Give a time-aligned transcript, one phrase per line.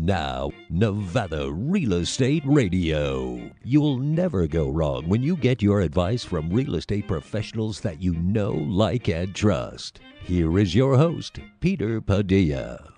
[0.00, 3.50] Now, Nevada Real Estate Radio.
[3.64, 8.12] You'll never go wrong when you get your advice from real estate professionals that you
[8.14, 9.98] know, like, and trust.
[10.22, 12.92] Here is your host, Peter Padilla.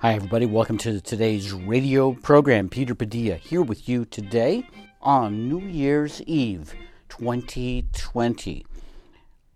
[0.00, 0.44] Hi, everybody.
[0.44, 2.68] Welcome to today's radio program.
[2.68, 4.68] Peter Padilla here with you today
[5.00, 6.74] on New Year's Eve
[7.08, 8.66] 2020.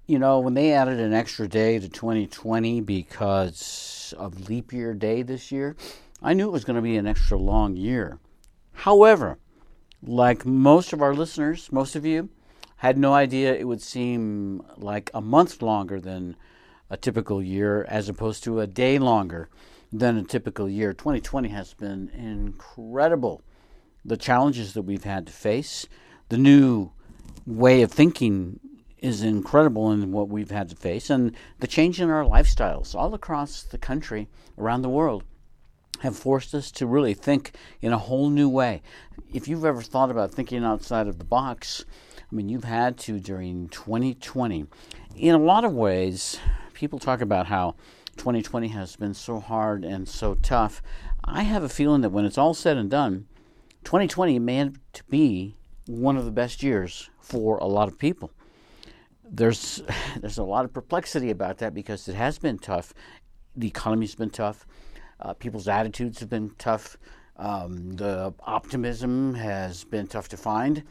[0.07, 5.21] You know, when they added an extra day to 2020 because of leap year day
[5.21, 5.77] this year,
[6.27, 8.19] I knew it was going to be an extra long year.
[8.73, 9.39] However,
[10.03, 12.31] like most of our listeners, most of you,
[12.79, 16.37] had no idea it would seem like a month longer than
[16.89, 19.51] a typical year as opposed to a day longer
[19.93, 20.95] than a typical year.
[20.95, 23.43] 2020 has been incredible.
[24.03, 25.87] The challenges that we've had to face,
[26.31, 26.91] the new
[27.45, 28.61] way of thinking
[28.96, 33.12] is incredible in what we've had to face, and the change in our lifestyles all
[33.12, 35.23] across the country, around the world
[36.00, 38.83] have forced us to really think in a whole new way.
[39.33, 41.84] If you've ever thought about thinking outside of the box,
[42.31, 44.67] I mean, you've had to during 2020.
[45.17, 46.39] In a lot of ways,
[46.73, 47.77] people talk about how
[48.17, 50.83] 2020 has been so hard and so tough.
[51.25, 53.27] I have a feeling that when it's all said and done,
[53.84, 58.31] 2020 may to be one of the best years for a lot of people.
[59.23, 59.83] There's
[60.20, 62.95] there's a lot of perplexity about that because it has been tough.
[63.56, 64.67] The economy's been tough.
[65.20, 66.97] Uh, people's attitudes have been tough.
[67.37, 70.84] Um, the optimism has been tough to find,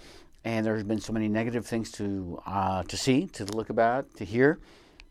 [0.43, 4.25] and there's been so many negative things to uh, to see, to look about, to
[4.25, 4.59] hear.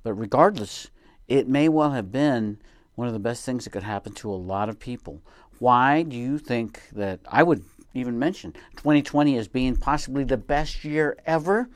[0.02, 0.90] But regardless,
[1.28, 2.58] it may well have been
[2.94, 5.22] one of the best things that could happen to a lot of people.
[5.58, 10.84] Why do you think that I would even mention 2020 as being possibly the best
[10.84, 11.68] year ever?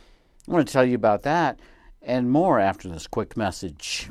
[0.49, 1.59] I want to tell you about that
[2.03, 4.11] and more after this quick message.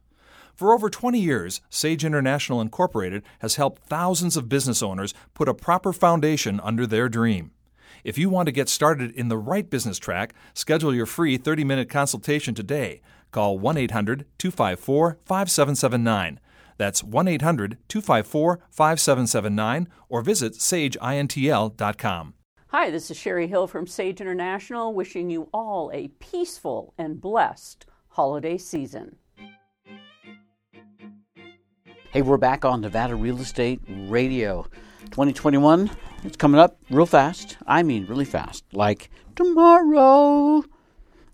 [0.61, 5.55] For over 20 years, Sage International Incorporated has helped thousands of business owners put a
[5.55, 7.49] proper foundation under their dream.
[8.03, 11.63] If you want to get started in the right business track, schedule your free 30
[11.63, 13.01] minute consultation today.
[13.31, 16.39] Call 1 800 254 5779.
[16.77, 22.33] That's 1 800 254 5779 or visit sageintl.com.
[22.67, 27.87] Hi, this is Sherry Hill from Sage International, wishing you all a peaceful and blessed
[28.09, 29.15] holiday season.
[32.11, 34.63] Hey, we're back on Nevada Real Estate Radio.
[35.11, 35.89] 2021,
[36.25, 37.55] it's coming up real fast.
[37.65, 40.61] I mean, really fast, like tomorrow.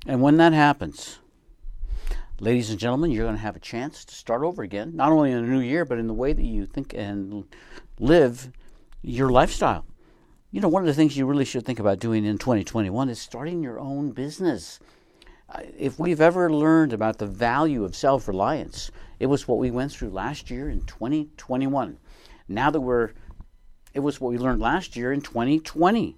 [0.05, 1.17] And when that happens,
[2.39, 5.31] ladies and gentlemen, you're going to have a chance to start over again, not only
[5.31, 7.45] in the new year, but in the way that you think and
[7.99, 8.51] live
[9.01, 9.83] your lifestyle.
[10.51, 13.19] You know, one of the things you really should think about doing in 2021 is
[13.19, 14.79] starting your own business.
[15.78, 19.91] If we've ever learned about the value of self reliance, it was what we went
[19.91, 21.97] through last year in 2021.
[22.50, 23.12] Now that we're,
[23.94, 26.18] it was what we learned last year in 2020.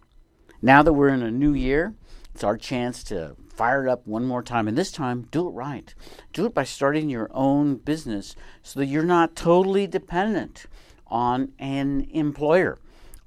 [0.62, 1.94] Now that we're in a new year,
[2.34, 4.68] it's our chance to fire it up one more time.
[4.68, 5.94] And this time, do it right.
[6.34, 10.66] Do it by starting your own business so that you're not totally dependent
[11.08, 12.80] on an employer,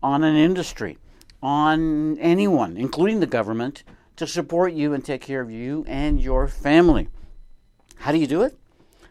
[0.02, 0.98] on an industry,
[1.42, 3.84] on anyone, including the government,
[4.16, 7.08] to support you and take care of you and your family.
[7.96, 8.58] How do you do it?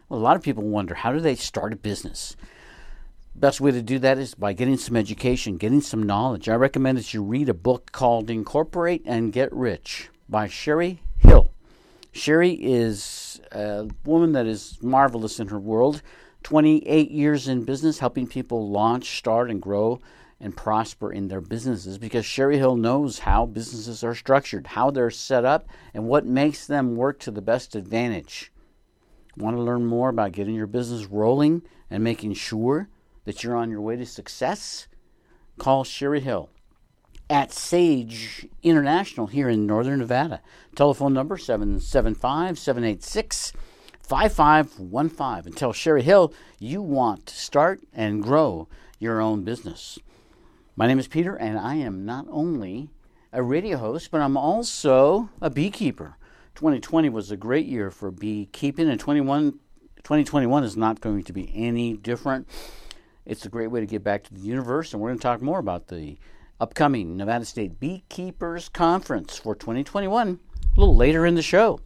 [0.08, 2.36] Well, a lot of people wonder how do they start a business?
[3.34, 6.48] Best way to do that is by getting some education, getting some knowledge.
[6.48, 11.50] I recommend that you read a book called Incorporate and Get Rich by Sherry Hill.
[12.12, 16.02] Sherry is a woman that is marvelous in her world.
[16.42, 20.00] 28 years in business, helping people launch, start, and grow
[20.42, 25.10] and prosper in their businesses because Sherry Hill knows how businesses are structured, how they're
[25.10, 28.52] set up, and what makes them work to the best advantage.
[29.36, 32.88] Want to learn more about getting your business rolling and making sure
[33.24, 34.88] that you're on your way to success?
[35.58, 36.50] Call Sherry Hill
[37.30, 40.42] at Sage International here in Northern Nevada.
[40.74, 43.52] Telephone number 775 786
[44.02, 45.46] 5515.
[45.46, 48.68] And tell Sherry Hill you want to start and grow
[48.98, 49.98] your own business.
[50.74, 52.88] My name is Peter, and I am not only
[53.30, 56.16] a radio host, but I'm also a beekeeper.
[56.54, 59.52] 2020 was a great year for beekeeping, and 21,
[59.96, 62.48] 2021 is not going to be any different.
[63.26, 65.42] It's a great way to get back to the universe, and we're going to talk
[65.42, 66.16] more about the
[66.58, 70.40] upcoming Nevada State Beekeepers Conference for 2021
[70.74, 71.80] a little later in the show.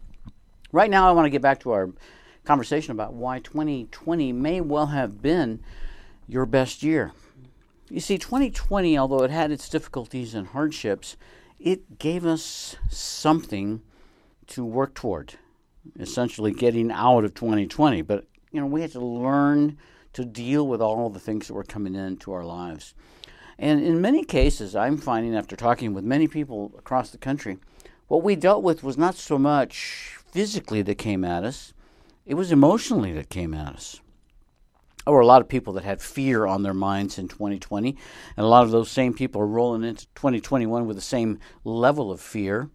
[0.70, 1.90] Right now, I want to get back to our
[2.44, 5.60] conversation about why 2020 may well have been
[6.28, 7.10] your best year.
[7.88, 11.16] You see, 2020, although it had its difficulties and hardships,
[11.60, 13.80] it gave us something
[14.48, 15.34] to work toward,
[15.98, 18.02] essentially getting out of 2020.
[18.02, 19.78] But, you know, we had to learn
[20.14, 22.94] to deal with all the things that were coming into our lives.
[23.58, 27.58] And in many cases, I'm finding after talking with many people across the country,
[28.08, 31.72] what we dealt with was not so much physically that came at us,
[32.24, 34.00] it was emotionally that came at us.
[35.06, 37.96] There were a lot of people that had fear on their minds in 2020,
[38.36, 42.10] and a lot of those same people are rolling into 2021 with the same level
[42.10, 42.70] of fear.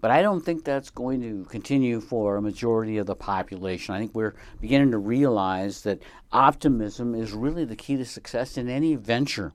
[0.00, 3.94] But I don't think that's going to continue for a majority of the population.
[3.94, 6.02] I think we're beginning to realize that
[6.32, 9.52] optimism is really the key to success in any venture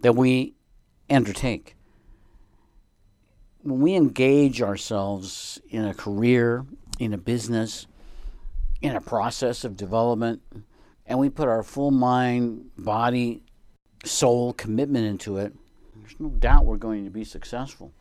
[0.00, 0.52] that we
[1.08, 1.76] undertake.
[3.62, 6.66] When we engage ourselves in a career,
[6.98, 7.86] in a business,
[8.82, 10.42] in a process of development,
[11.06, 13.42] and we put our full mind, body,
[14.04, 15.52] soul commitment into it,
[15.96, 17.92] there's no doubt we're going to be successful.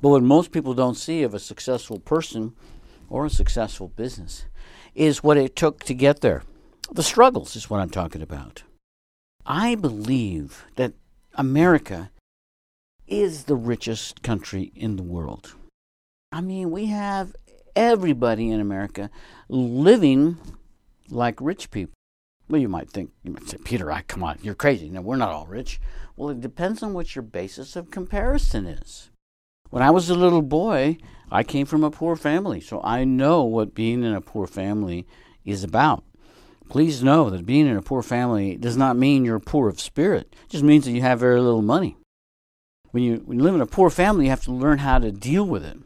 [0.00, 2.54] But what most people don't see of a successful person
[3.08, 4.44] or a successful business
[4.94, 6.42] is what it took to get there.
[6.92, 8.62] The struggles is what I'm talking about.
[9.46, 10.92] I believe that
[11.34, 12.10] America
[13.06, 15.54] is the richest country in the world.
[16.32, 17.34] I mean, we have
[17.76, 19.10] everybody in America
[19.48, 20.38] living
[21.10, 21.94] like rich people.
[22.48, 24.90] Well, you might think, you might say, Peter, I, come on, you're crazy.
[24.90, 25.80] No, we're not all rich.
[26.16, 29.10] Well, it depends on what your basis of comparison is.
[29.70, 30.98] When I was a little boy,
[31.30, 35.06] I came from a poor family, so I know what being in a poor family
[35.44, 36.04] is about.
[36.68, 40.34] Please know that being in a poor family does not mean you're poor of spirit.
[40.44, 41.96] It just means that you have very little money.
[42.90, 45.10] When you, when you live in a poor family, you have to learn how to
[45.10, 45.78] deal with it,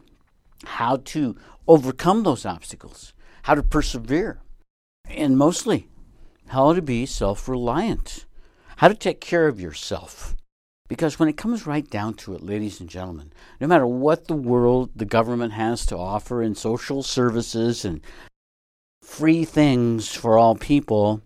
[0.65, 1.37] how to
[1.67, 4.41] overcome those obstacles, how to persevere,
[5.11, 5.89] and mostly
[6.49, 8.27] how to be self reliant,
[8.77, 10.35] how to take care of yourself.
[10.89, 14.35] Because when it comes right down to it, ladies and gentlemen, no matter what the
[14.35, 18.01] world, the government has to offer in social services and
[19.03, 21.21] free things for all people,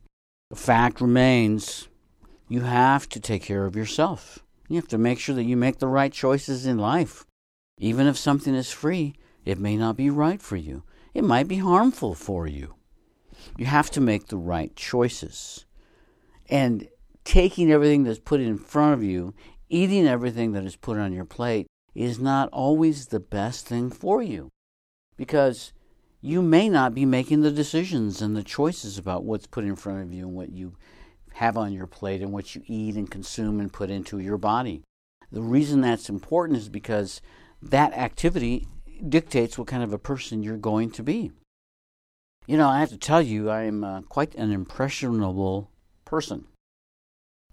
[0.50, 1.88] the fact remains
[2.48, 4.40] you have to take care of yourself.
[4.68, 7.24] You have to make sure that you make the right choices in life.
[7.78, 9.14] Even if something is free,
[9.44, 10.82] it may not be right for you.
[11.14, 12.74] It might be harmful for you.
[13.56, 15.66] You have to make the right choices.
[16.48, 16.88] And
[17.24, 19.34] taking everything that's put in front of you,
[19.68, 24.22] eating everything that is put on your plate, is not always the best thing for
[24.22, 24.48] you.
[25.16, 25.72] Because
[26.20, 30.02] you may not be making the decisions and the choices about what's put in front
[30.02, 30.76] of you and what you
[31.34, 34.82] have on your plate and what you eat and consume and put into your body.
[35.30, 37.20] The reason that's important is because
[37.62, 38.66] that activity
[39.08, 41.32] dictates what kind of a person you're going to be.
[42.46, 45.70] You know, I have to tell you, I am uh, quite an impressionable
[46.04, 46.46] person.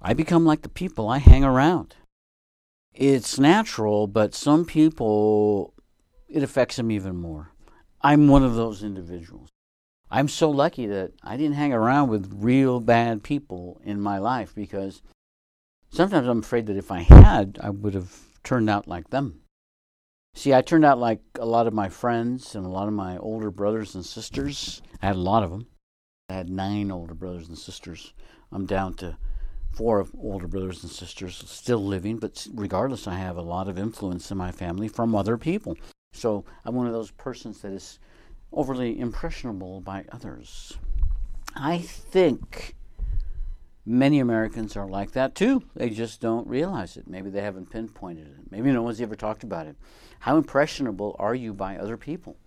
[0.01, 1.95] I become like the people I hang around.
[2.93, 5.73] It's natural, but some people,
[6.27, 7.51] it affects them even more.
[8.01, 9.49] I'm one of those individuals.
[10.09, 14.55] I'm so lucky that I didn't hang around with real bad people in my life
[14.55, 15.03] because
[15.91, 19.41] sometimes I'm afraid that if I had, I would have turned out like them.
[20.33, 23.17] See, I turned out like a lot of my friends and a lot of my
[23.17, 24.81] older brothers and sisters.
[25.01, 25.67] I had a lot of them.
[26.29, 28.13] I had nine older brothers and sisters.
[28.51, 29.17] I'm down to
[29.71, 34.31] four older brothers and sisters still living, but regardless, I have a lot of influence
[34.31, 35.77] in my family from other people.
[36.13, 37.99] So I'm one of those persons that is
[38.51, 40.77] overly impressionable by others.
[41.55, 42.75] I think
[43.89, 45.63] many Americans are like that too.
[45.75, 47.07] They just don't realize it.
[47.07, 48.51] Maybe they haven't pinpointed it.
[48.51, 49.75] Maybe no one's ever talked about it.
[50.19, 52.37] How impressionable are you by other people?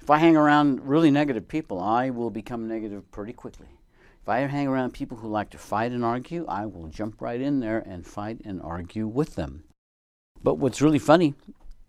[0.00, 3.66] If I hang around really negative people, I will become negative pretty quickly.
[4.22, 7.40] If I hang around people who like to fight and argue, I will jump right
[7.40, 9.64] in there and fight and argue with them.
[10.42, 11.34] But what's really funny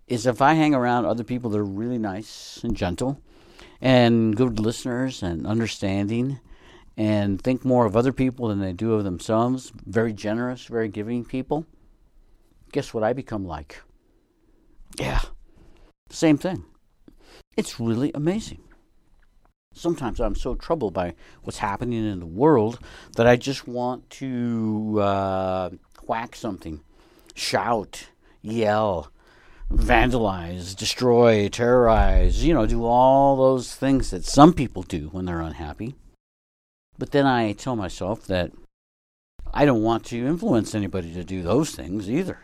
[0.07, 3.21] is if I hang around other people that are really nice and gentle
[3.79, 6.39] and good listeners and understanding
[6.97, 11.23] and think more of other people than they do of themselves, very generous, very giving
[11.23, 11.65] people,
[12.71, 13.81] guess what I become like?
[14.99, 15.21] Yeah,
[16.09, 16.65] same thing.
[17.55, 18.61] It's really amazing.
[19.73, 21.13] Sometimes I'm so troubled by
[21.43, 22.79] what's happening in the world
[23.15, 25.69] that I just want to uh,
[26.07, 26.81] whack something,
[27.35, 28.07] shout,
[28.41, 29.11] yell,
[29.71, 35.41] vandalize, destroy, terrorize, you know, do all those things that some people do when they're
[35.41, 35.95] unhappy.
[36.97, 38.51] But then I tell myself that
[39.53, 42.39] I don't want to influence anybody to do those things either.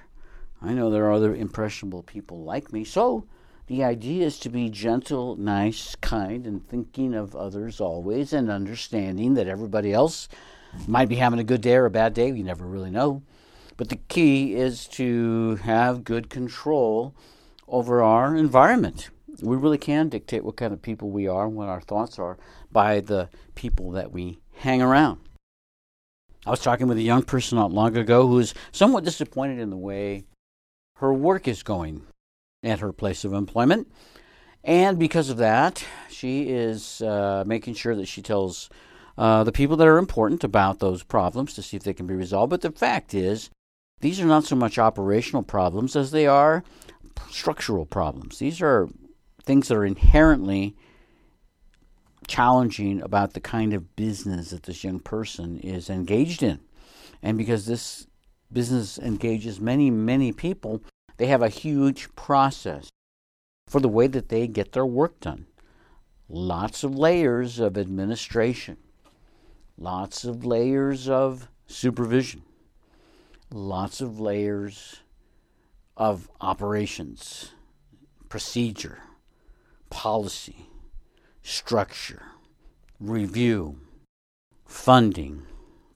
[0.62, 2.84] I know there are other impressionable people like me.
[2.84, 3.26] So
[3.68, 9.34] the idea is to be gentle, nice, kind, and thinking of others always and understanding
[9.34, 10.30] that everybody else
[10.88, 12.28] might be having a good day or a bad day.
[12.28, 13.24] You never really know.
[13.76, 17.16] But the key is to have good control
[17.68, 19.10] over our environment.
[19.42, 22.38] We really can dictate what kind of people we are and what our thoughts are
[22.72, 25.20] by the people that we hang around.
[26.46, 29.70] I was talking with a young person not long ago who is somewhat disappointed in
[29.70, 30.26] the way
[30.98, 32.04] her work is going
[32.64, 33.92] at her place of employment.
[34.64, 38.70] And because of that, she is uh, making sure that she tells
[39.18, 42.14] uh, the people that are important about those problems to see if they can be
[42.14, 42.50] resolved.
[42.50, 43.50] But the fact is,
[44.00, 46.64] these are not so much operational problems as they are
[47.30, 48.40] structural problems.
[48.40, 48.90] These are
[49.44, 50.76] things that are inherently
[52.28, 56.60] challenging about the kind of business that this young person is engaged in.
[57.22, 58.08] And because this
[58.52, 60.84] business engages many, many people,
[61.18, 62.90] they have a huge process
[63.68, 65.48] for the way that they get their work done.
[66.30, 68.78] Lots of layers of administration,
[69.78, 72.44] lots of layers of supervision,
[73.52, 75.02] lots of layers
[75.96, 77.52] of operations,
[78.30, 79.00] procedure,
[79.90, 80.68] policy,
[81.44, 82.24] structure,
[83.00, 83.80] review,
[84.66, 85.44] funding,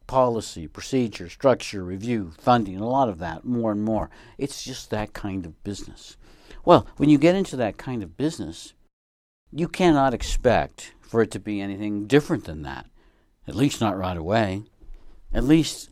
[0.05, 4.09] policy, procedure, structure, review, funding, a lot of that, more and more.
[4.37, 6.17] It's just that kind of business.
[6.63, 8.73] Well, when you get into that kind of business,
[9.51, 12.85] you cannot expect for it to be anything different than that.
[13.47, 14.63] At least not right away.
[15.33, 15.89] At least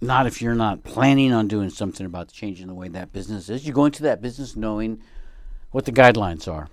[0.00, 3.66] not if you're not planning on doing something about changing the way that business is.
[3.66, 5.00] You go into that business knowing
[5.70, 6.68] what the guidelines are.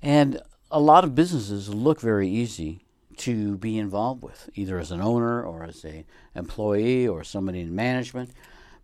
[0.00, 2.84] And a lot of businesses look very easy
[3.16, 7.74] to be involved with, either as an owner or as a employee or somebody in
[7.74, 8.30] management.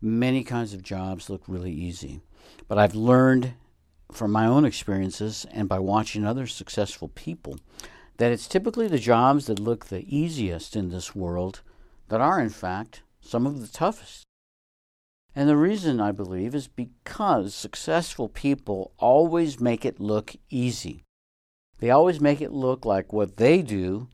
[0.01, 2.21] Many kinds of jobs look really easy.
[2.67, 3.55] But I've learned
[4.13, 7.59] from my own experiences and by watching other successful people
[8.17, 11.61] that it's typically the jobs that look the easiest in this world
[12.09, 14.25] that are, in fact, some of the toughest.
[15.35, 21.04] And the reason I believe is because successful people always make it look easy.
[21.79, 24.09] They always make it look like what they do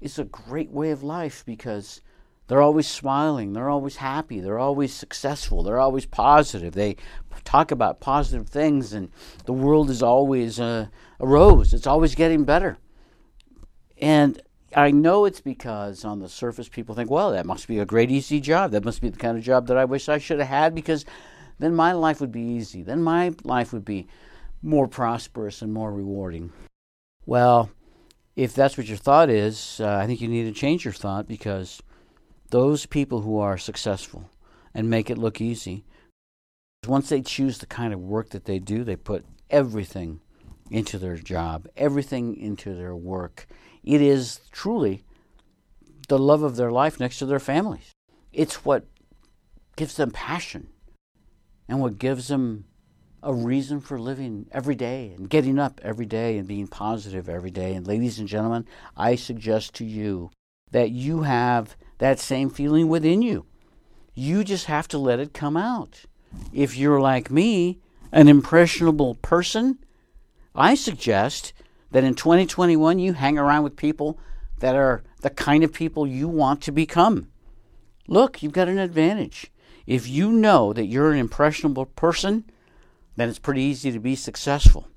[0.00, 2.00] is a great way of life because
[2.48, 6.74] they're always smiling, they're always happy, they're always successful, they're always positive.
[6.74, 6.96] They
[7.44, 9.10] talk about positive things, and
[9.46, 10.88] the world is always uh,
[11.20, 12.78] a, a rose, it's always getting better.
[14.00, 14.42] And
[14.74, 18.10] I know it's because on the surface people think, well, that must be a great,
[18.10, 18.72] easy job.
[18.72, 21.04] That must be the kind of job that I wish I should have had because
[21.58, 22.82] then my life would be easy.
[22.82, 24.08] Then my life would be
[24.62, 26.52] more prosperous and more rewarding.
[27.24, 27.70] Well,
[28.34, 31.28] if that's what your thought is, uh, I think you need to change your thought
[31.28, 31.82] because
[32.50, 34.30] those people who are successful
[34.74, 35.84] and make it look easy,
[36.86, 40.20] once they choose the kind of work that they do, they put everything
[40.70, 43.46] into their job, everything into their work.
[43.84, 45.04] It is truly
[46.08, 47.92] the love of their life next to their families.
[48.32, 48.86] It's what
[49.76, 50.68] gives them passion
[51.68, 52.64] and what gives them
[53.22, 57.50] a reason for living every day and getting up every day and being positive every
[57.50, 57.74] day.
[57.74, 60.30] And, ladies and gentlemen, I suggest to you
[60.70, 63.46] that you have that same feeling within you.
[64.14, 66.02] You just have to let it come out.
[66.52, 67.78] If you're like me,
[68.10, 69.78] an impressionable person,
[70.54, 71.52] I suggest
[71.92, 74.18] that in 2021 you hang around with people
[74.58, 77.28] that are the kind of people you want to become.
[78.08, 79.50] Look, you've got an advantage.
[79.86, 82.44] If you know that you're an impressionable person,
[83.16, 84.88] then it's pretty easy to be successful.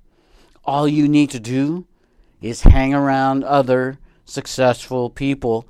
[0.64, 1.86] All you need to do
[2.42, 5.68] is hang around other successful people,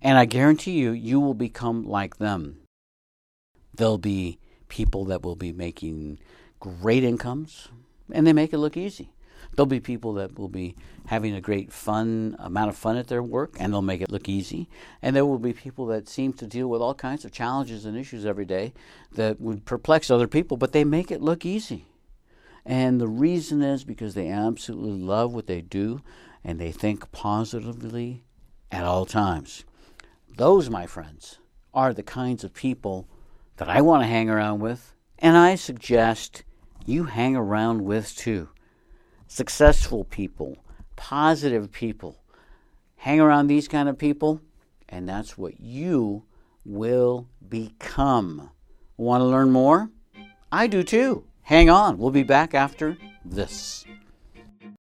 [0.00, 2.58] and I guarantee you, you will become like them.
[3.74, 6.18] There'll be people that will be making
[6.60, 7.68] great incomes,
[8.10, 9.10] and they make it look easy.
[9.56, 13.22] There'll be people that will be having a great fun amount of fun at their
[13.22, 14.68] work and they'll make it look easy.
[15.00, 17.96] And there will be people that seem to deal with all kinds of challenges and
[17.96, 18.74] issues every day
[19.12, 21.86] that would perplex other people, but they make it look easy.
[22.66, 26.02] And the reason is because they absolutely love what they do
[26.44, 28.24] and they think positively
[28.70, 29.64] at all times.
[30.36, 31.38] Those, my friends,
[31.72, 33.08] are the kinds of people
[33.56, 36.42] that I want to hang around with, and I suggest
[36.84, 38.50] you hang around with too
[39.28, 40.58] successful people,
[40.96, 42.18] positive people.
[42.96, 44.40] Hang around these kind of people,
[44.88, 46.24] and that's what you
[46.64, 48.50] will become.
[48.96, 49.90] Want to learn more?
[50.50, 51.24] I do too.
[51.42, 53.84] Hang on, we'll be back after this.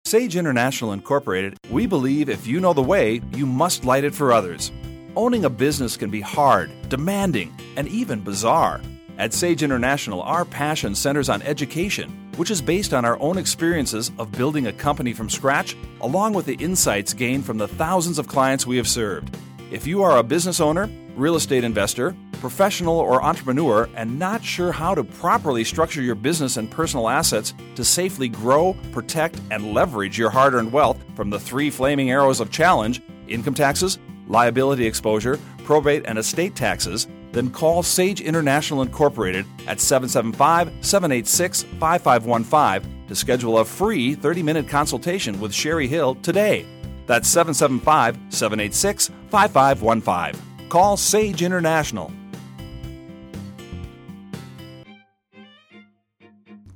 [0.05, 4.33] Sage International Incorporated, we believe if you know the way, you must light it for
[4.33, 4.73] others.
[5.17, 8.81] Owning a business can be hard, demanding, and even bizarre.
[9.19, 14.13] At Sage International, our passion centers on education, which is based on our own experiences
[14.17, 18.29] of building a company from scratch, along with the insights gained from the thousands of
[18.29, 19.37] clients we have served.
[19.73, 24.71] If you are a business owner, real estate investor, professional, or entrepreneur and not sure
[24.71, 30.17] how to properly structure your business and personal assets to safely grow, protect, and leverage
[30.17, 35.41] your hard earned wealth from the three flaming arrows of challenge income taxes, liability exposure,
[35.65, 43.59] probate, and estate taxes then call Sage International Incorporated at 775 786 5515 to schedule
[43.59, 46.67] a free 30 minute consultation with Sherry Hill today.
[47.07, 50.69] That's 775 786 5515.
[50.69, 52.13] Call Sage International.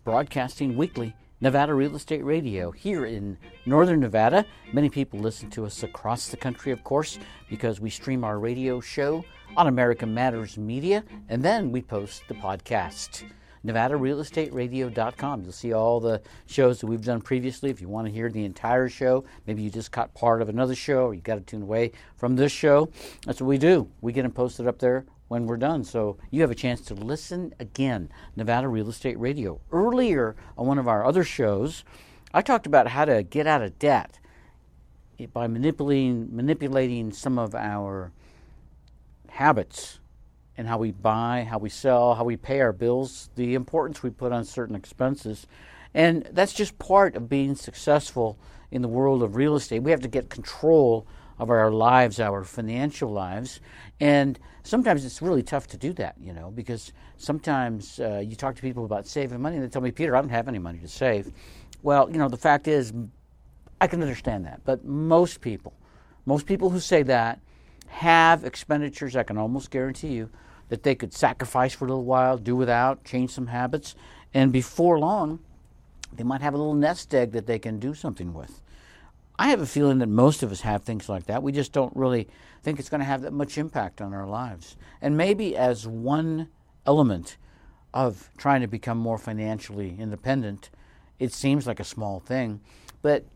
[0.04, 4.46] Broadcasting weekly, Nevada Real Estate Radio here in Northern Nevada.
[4.72, 7.18] Many people listen to us across the country, of course,
[7.48, 9.24] because we stream our radio show
[9.56, 13.24] on American Matters Media, and then we post the podcast.
[13.64, 15.42] NevadaRealEstateRadio.com.
[15.42, 17.70] You'll see all the shows that we've done previously.
[17.70, 20.74] If you want to hear the entire show, maybe you just caught part of another
[20.74, 22.90] show or you got to tune away from this show,
[23.24, 23.88] that's what we do.
[24.00, 25.84] We get them posted up there when we're done.
[25.84, 28.10] So you have a chance to listen again.
[28.36, 29.60] Nevada Real Estate Radio.
[29.70, 31.84] Earlier on one of our other shows,
[32.34, 34.18] I talked about how to get out of debt
[35.32, 38.10] by manipulating manipulating some of our
[39.32, 39.98] habits
[40.58, 44.10] and how we buy, how we sell, how we pay our bills, the importance we
[44.10, 45.46] put on certain expenses.
[45.94, 48.38] And that's just part of being successful
[48.70, 49.80] in the world of real estate.
[49.80, 51.06] We have to get control
[51.38, 53.60] of our lives, our financial lives.
[54.00, 58.54] And sometimes it's really tough to do that, you know, because sometimes uh, you talk
[58.56, 60.78] to people about saving money and they tell me, Peter, I don't have any money
[60.80, 61.32] to save.
[61.82, 62.92] Well, you know, the fact is,
[63.80, 64.60] I can understand that.
[64.64, 65.72] But most people,
[66.26, 67.40] most people who say that,
[67.92, 70.30] have expenditures I can almost guarantee you
[70.70, 73.94] that they could sacrifice for a little while, do without, change some habits,
[74.32, 75.40] and before long,
[76.10, 78.62] they might have a little nest egg that they can do something with.
[79.38, 81.42] I have a feeling that most of us have things like that.
[81.42, 82.28] We just don't really
[82.62, 84.76] think it's going to have that much impact on our lives.
[85.02, 86.48] And maybe as one
[86.86, 87.36] element
[87.92, 90.70] of trying to become more financially independent,
[91.18, 92.60] it seems like a small thing.
[93.02, 93.26] But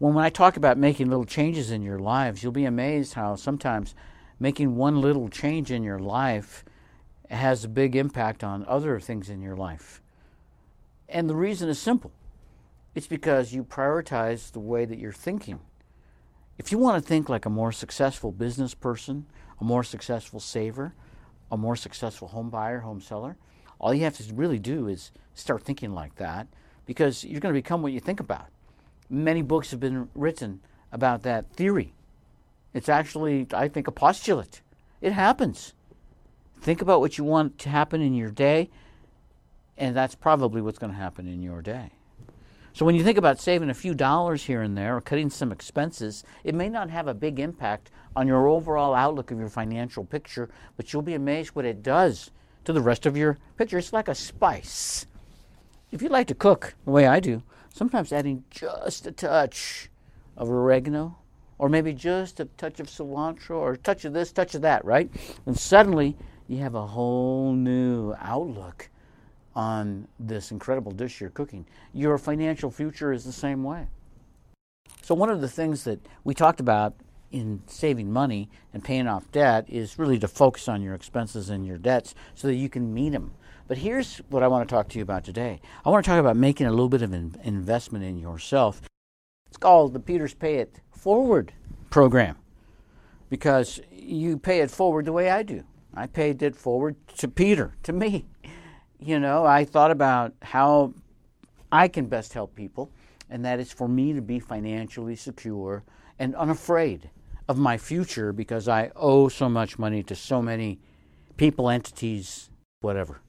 [0.00, 3.36] when, when I talk about making little changes in your lives, you'll be amazed how
[3.36, 3.94] sometimes
[4.40, 6.64] making one little change in your life
[7.30, 10.00] has a big impact on other things in your life.
[11.06, 12.12] And the reason is simple
[12.94, 15.60] it's because you prioritize the way that you're thinking.
[16.58, 19.26] If you want to think like a more successful business person,
[19.60, 20.94] a more successful saver,
[21.52, 23.36] a more successful home buyer, home seller,
[23.78, 26.48] all you have to really do is start thinking like that
[26.86, 28.49] because you're going to become what you think about
[29.10, 30.60] many books have been written
[30.92, 31.92] about that theory.
[32.72, 34.62] It's actually, I think, a postulate.
[35.00, 35.74] It happens.
[36.60, 38.70] Think about what you want to happen in your day,
[39.76, 41.90] and that's probably what's going to happen in your day.
[42.72, 45.50] So when you think about saving a few dollars here and there or cutting some
[45.50, 50.04] expenses, it may not have a big impact on your overall outlook of your financial
[50.04, 52.30] picture, but you'll be amazed what it does
[52.64, 53.78] to the rest of your picture.
[53.78, 55.06] It's like a spice.
[55.90, 59.90] If you like to cook the way I do, sometimes adding just a touch
[60.36, 61.16] of oregano
[61.58, 64.82] or maybe just a touch of cilantro or a touch of this, touch of that,
[64.84, 65.10] right?
[65.44, 66.16] And suddenly
[66.48, 68.88] you have a whole new outlook
[69.54, 71.66] on this incredible dish you're cooking.
[71.92, 73.88] Your financial future is the same way.
[75.02, 76.94] So, one of the things that we talked about
[77.30, 81.66] in saving money and paying off debt is really to focus on your expenses and
[81.66, 83.32] your debts so that you can meet them
[83.70, 85.60] but here's what I want to talk to you about today.
[85.84, 88.82] I want to talk about making a little bit of an investment in yourself.
[89.46, 91.52] It's called the Peters Pay It Forward
[91.88, 92.36] program
[93.28, 95.62] because you pay it forward the way I do.
[95.94, 98.26] I paid it forward to Peter, to me.
[98.98, 100.92] You know, I thought about how
[101.70, 102.90] I can best help people,
[103.28, 105.84] and that is for me to be financially secure
[106.18, 107.08] and unafraid
[107.48, 110.80] of my future because I owe so much money to so many
[111.36, 113.20] people, entities, whatever.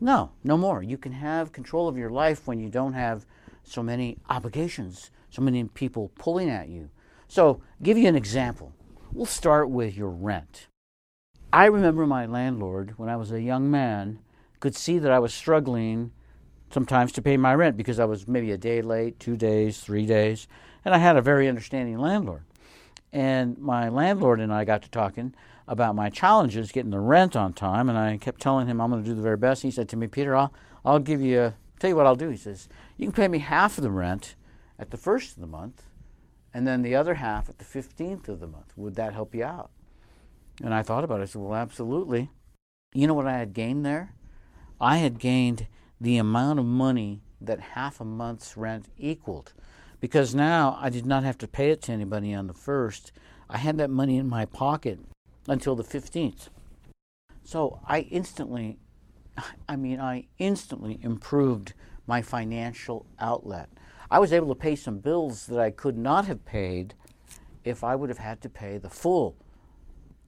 [0.00, 0.82] No, no more.
[0.82, 3.26] You can have control of your life when you don't have
[3.64, 6.90] so many obligations, so many people pulling at you.
[7.26, 8.72] So, give you an example.
[9.12, 10.68] We'll start with your rent.
[11.52, 14.20] I remember my landlord, when I was a young man,
[14.60, 16.12] could see that I was struggling
[16.70, 20.06] sometimes to pay my rent because I was maybe a day late, two days, three
[20.06, 20.46] days,
[20.84, 22.44] and I had a very understanding landlord.
[23.12, 25.34] And my landlord and I got to talking,
[25.68, 29.04] about my challenges getting the rent on time, and I kept telling him I'm going
[29.04, 29.62] to do the very best.
[29.62, 30.52] He said to me, Peter, I'll,
[30.84, 32.30] I'll give you, tell you what I'll do.
[32.30, 34.34] He says, you can pay me half of the rent
[34.78, 35.82] at the first of the month,
[36.54, 38.72] and then the other half at the 15th of the month.
[38.76, 39.70] Would that help you out?
[40.62, 41.24] And I thought about it.
[41.24, 42.30] I said, Well, absolutely.
[42.94, 44.14] You know what I had gained there?
[44.80, 45.66] I had gained
[46.00, 49.52] the amount of money that half a month's rent equaled.
[50.00, 53.12] Because now I did not have to pay it to anybody on the first.
[53.50, 55.00] I had that money in my pocket
[55.48, 56.48] until the 15th.
[57.44, 58.78] So I instantly,
[59.68, 61.72] I mean, I instantly improved
[62.06, 63.68] my financial outlet.
[64.10, 66.94] I was able to pay some bills that I could not have paid
[67.64, 69.36] if I would have had to pay the full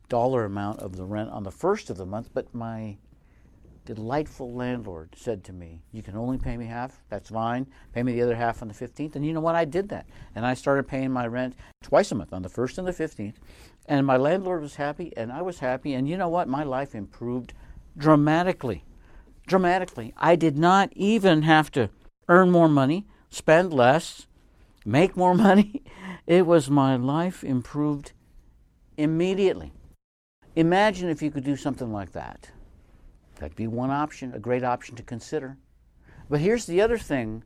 [0.09, 2.97] dollar amount of the rent on the first of the month, but my
[3.87, 7.67] delightful landlord said to me, You can only pay me half, that's fine.
[7.95, 9.17] Pay me the other half on the 15th.
[9.17, 9.55] And you know what?
[9.55, 10.07] I did that.
[10.35, 13.37] And I started paying my rent twice a month, on the 1st and the 15th.
[13.87, 15.95] And my landlord was happy, and I was happy.
[15.95, 16.49] And you know what?
[16.49, 17.55] My life improved
[17.97, 18.85] dramatically.
[19.47, 20.15] Dramatically.
[20.17, 21.91] I did not even have to
[22.29, 24.27] earn more money, spend less,
[24.85, 25.83] make more money.
[26.27, 28.13] It was my life improved
[28.97, 29.73] immediately.
[30.57, 32.51] Imagine if you could do something like that.
[33.37, 35.57] That'd be one option, a great option to consider.
[36.29, 37.43] But here's the other thing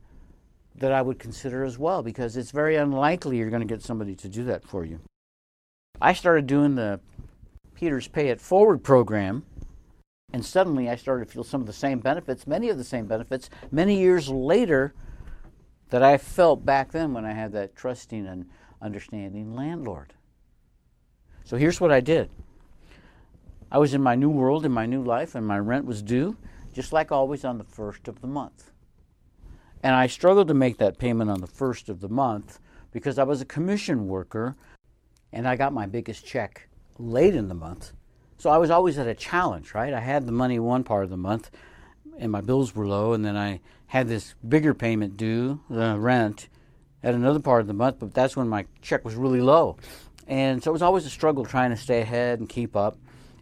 [0.75, 4.15] that I would consider as well, because it's very unlikely you're going to get somebody
[4.15, 4.99] to do that for you.
[6.01, 6.99] I started doing the
[7.73, 9.45] Peter's Pay It Forward program,
[10.33, 13.05] and suddenly I started to feel some of the same benefits, many of the same
[13.05, 14.93] benefits, many years later
[15.89, 18.49] that I felt back then when I had that trusting and
[18.81, 20.13] understanding landlord.
[21.45, 22.29] So here's what I did
[23.71, 26.35] I was in my new world, in my new life, and my rent was due,
[26.73, 28.71] just like always, on the first of the month.
[29.81, 32.59] And I struggled to make that payment on the first of the month
[32.91, 34.55] because I was a commission worker
[35.35, 36.67] and I got my biggest check
[36.97, 37.91] late in the month.
[38.37, 39.93] So I was always at a challenge, right?
[39.93, 41.51] I had the money one part of the month
[42.17, 46.47] and my bills were low, and then I had this bigger payment due, the rent,
[47.03, 49.75] at another part of the month, but that's when my check was really low.
[50.25, 52.97] And so it was always a struggle trying to stay ahead and keep up.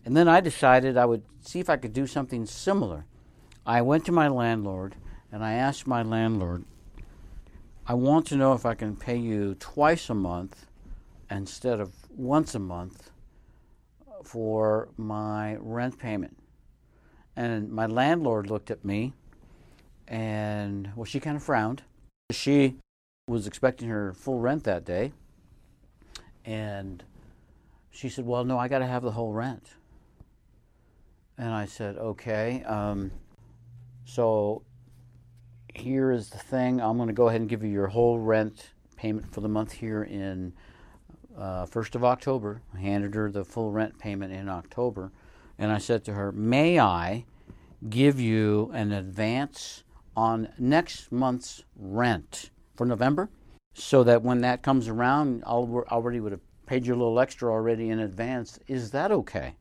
[0.06, 3.06] And then I decided I would see if I could do something similar.
[3.64, 4.96] I went to my landlord
[5.32, 6.66] and I asked my landlord,
[7.86, 10.66] I want to know if I can pay you twice a month
[11.38, 13.10] instead of once a month
[14.24, 16.38] for my rent payment.
[17.36, 19.14] And my landlord looked at me
[20.08, 21.84] and, well, she kind of frowned.
[22.32, 22.76] She
[23.28, 25.14] was expecting her full rent that day.
[26.46, 27.04] And
[27.90, 29.76] she said, Well, no, I got to have the whole rent.
[31.38, 32.64] And I said, okay.
[32.64, 33.12] Um,
[34.06, 34.64] so
[35.74, 36.80] here is the thing.
[36.80, 39.72] I'm going to go ahead and give you your whole rent payment for the month
[39.72, 40.54] here in
[41.38, 42.62] uh, 1st of October.
[42.74, 45.12] I handed her the full rent payment in October.
[45.58, 47.26] And I said to her, may I
[47.90, 49.84] give you an advance
[50.16, 53.30] on next month's rent for November?
[53.74, 57.52] So that when that comes around, I already would have paid you a little extra
[57.52, 58.60] already in advance.
[58.68, 59.56] Is that okay?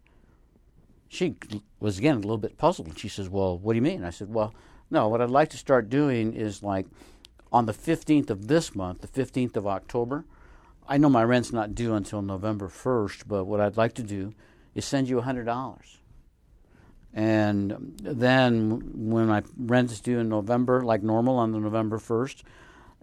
[1.13, 1.37] she
[1.79, 2.99] was again a little bit puzzled.
[2.99, 4.03] She says, Well, what do you mean?
[4.03, 4.55] I said, Well,
[4.91, 6.87] no, what I'd like to start doing is like
[7.53, 10.25] on the 15th of this month, the 15th of October.
[10.89, 14.35] I know my rent's not due until November 1st, but what I'd like to do
[14.75, 15.79] is send you $100.
[17.15, 22.43] And then when my rent is due in November, like normal on the November 1st,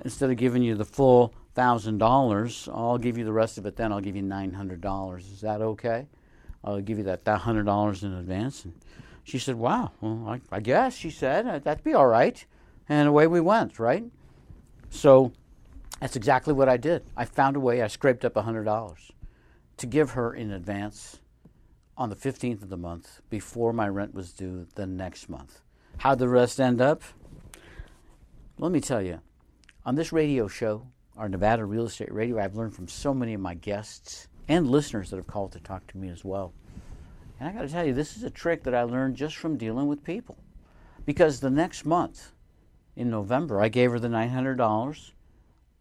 [0.04, 3.92] instead of giving you the full $1,000, I'll give you the rest of it then.
[3.92, 5.20] I'll give you $900.
[5.20, 6.08] Is that okay?
[6.64, 8.66] I'll give you that, that hundred dollars in advance.
[8.66, 8.74] And
[9.24, 12.44] she said, Wow, well, I, I guess, she said, that'd be all right.
[12.88, 14.04] And away we went, right?
[14.90, 15.32] So
[16.00, 17.04] that's exactly what I did.
[17.18, 19.12] I found a way, I scraped up a hundred dollars
[19.78, 21.20] to give her in advance
[21.98, 25.62] on the 15th of the month before my rent was due the next month.
[25.98, 27.02] How'd the rest end up?
[28.58, 29.20] Let me tell you,
[29.86, 33.42] on this radio show, our Nevada Real Estate Radio, I've learned from so many of
[33.42, 36.54] my guests and listeners that have called to talk to me as well.
[37.40, 39.58] And I got to tell you, this is a trick that I learned just from
[39.58, 40.38] dealing with people.
[41.06, 42.34] Because the next month,
[42.96, 45.12] in November, I gave her the $900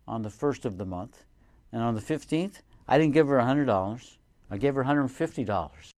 [0.09, 1.25] on the first of the month.
[1.71, 4.17] And on the 15th, I didn't give her $100.
[4.51, 5.91] I gave her $150.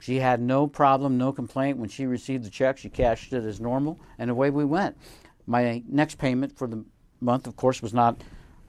[0.00, 1.76] She had no problem, no complaint.
[1.76, 4.96] When she received the check, she cashed it as normal, and away we went.
[5.46, 6.84] My next payment for the
[7.20, 8.22] month, of course, was not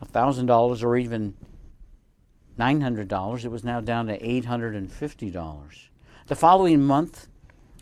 [0.04, 1.36] $1,000 or even
[2.60, 3.46] $900.
[3.46, 5.90] It was now down to $850.
[6.28, 7.28] The following month,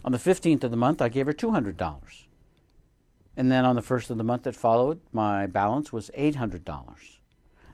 [0.03, 2.25] on the 15th of the month, I gave her $200.
[3.39, 6.59] And then on the first of the month that followed, my balance was $800.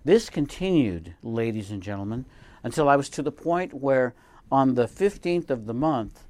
[0.03, 2.25] This continued, ladies and gentlemen,
[2.61, 4.13] until I was to the point where
[4.51, 6.27] on the 15th of the month,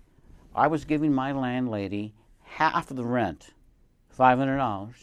[0.56, 3.50] I was giving my landlady half of the rent,
[4.18, 4.94] $500.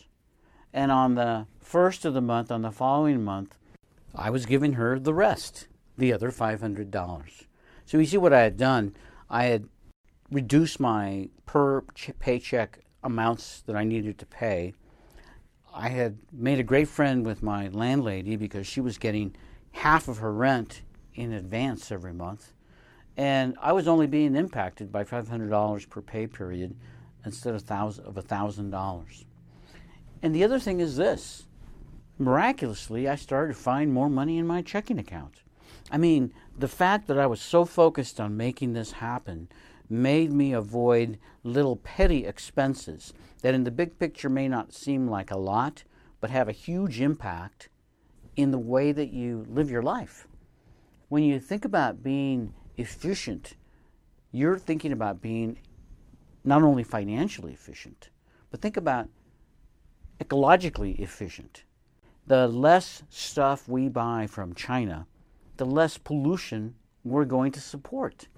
[0.73, 3.59] And on the first of the month, on the following month,
[4.14, 5.68] I was giving her the rest,
[5.99, 7.45] the other $500.
[7.85, 8.97] So you see what I had done.
[9.29, 9.68] I had
[10.31, 11.83] reduced my per
[12.18, 14.75] paycheck amounts that I needed to pay.
[15.75, 19.35] I had made a great friend with my landlady because she was getting
[19.73, 20.83] half of her rent
[21.15, 22.53] in advance every month.
[23.17, 26.77] And I was only being impacted by $500 per pay period
[27.25, 29.25] instead of $1,000.
[30.23, 31.47] And the other thing is this
[32.19, 35.43] miraculously, I started to find more money in my checking account.
[35.91, 39.49] I mean, the fact that I was so focused on making this happen
[39.88, 45.31] made me avoid little petty expenses that in the big picture may not seem like
[45.31, 45.85] a lot,
[46.21, 47.68] but have a huge impact
[48.37, 50.27] in the way that you live your life.
[51.09, 53.55] When you think about being efficient,
[54.31, 55.59] you're thinking about being
[56.45, 58.09] not only financially efficient,
[58.51, 59.09] but think about
[60.21, 61.64] ecologically efficient.
[62.27, 65.07] The less stuff we buy from China,
[65.57, 68.29] the less pollution we're going to support.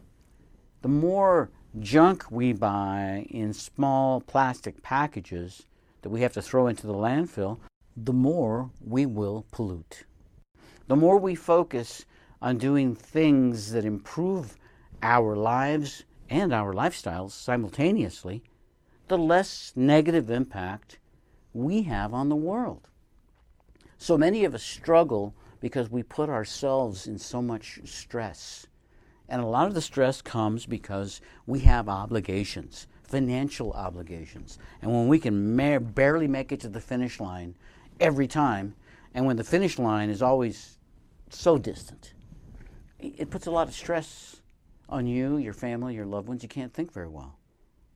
[0.85, 1.49] The more
[1.81, 5.63] junk we buy in small plastic packages
[6.03, 7.59] that we have to throw into the landfill,
[7.97, 10.05] the more we will pollute.
[10.87, 12.05] The more we focus
[12.43, 14.59] on doing things that improve
[15.03, 18.43] our lives and our lifestyles simultaneously,
[19.09, 20.99] the less negative impact
[21.55, 22.91] we have on the world.
[23.97, 28.67] So many of us struggle because we put ourselves in so much stress.
[29.29, 34.59] And a lot of the stress comes because we have obligations, financial obligations.
[34.83, 37.57] And when we can ma- barely make it to the finish line
[38.01, 38.75] every time,
[39.15, 40.79] and when the finish line is always
[41.31, 42.13] so distant,
[42.99, 44.41] it puts a lot of stress
[44.89, 46.43] on you, your family, your loved ones.
[46.43, 47.39] You can't think very well.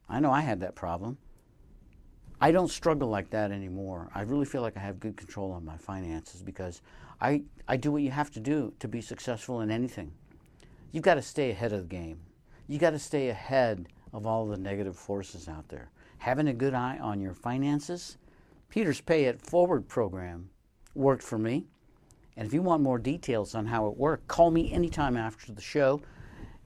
[0.08, 1.18] I know I had that problem.
[2.40, 4.10] I don't struggle like that anymore.
[4.14, 6.82] I really feel like I have good control on my finances because
[7.20, 10.12] I, I do what you have to do to be successful in anything.
[10.90, 12.20] You've got to stay ahead of the game.
[12.66, 15.90] You've got to stay ahead of all the negative forces out there.
[16.18, 18.16] Having a good eye on your finances,
[18.70, 20.50] Peter's Pay It Forward program
[20.94, 21.66] worked for me.
[22.36, 25.60] And if you want more details on how it worked, call me anytime after the
[25.60, 26.00] show,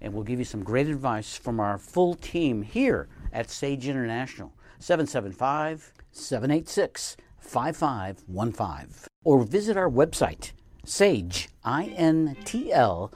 [0.00, 4.52] and we'll give you some great advice from our full team here at Sage International.
[4.78, 9.08] 775 786 5515.
[9.24, 10.52] Or visit our website,
[10.84, 13.10] sageintl.com.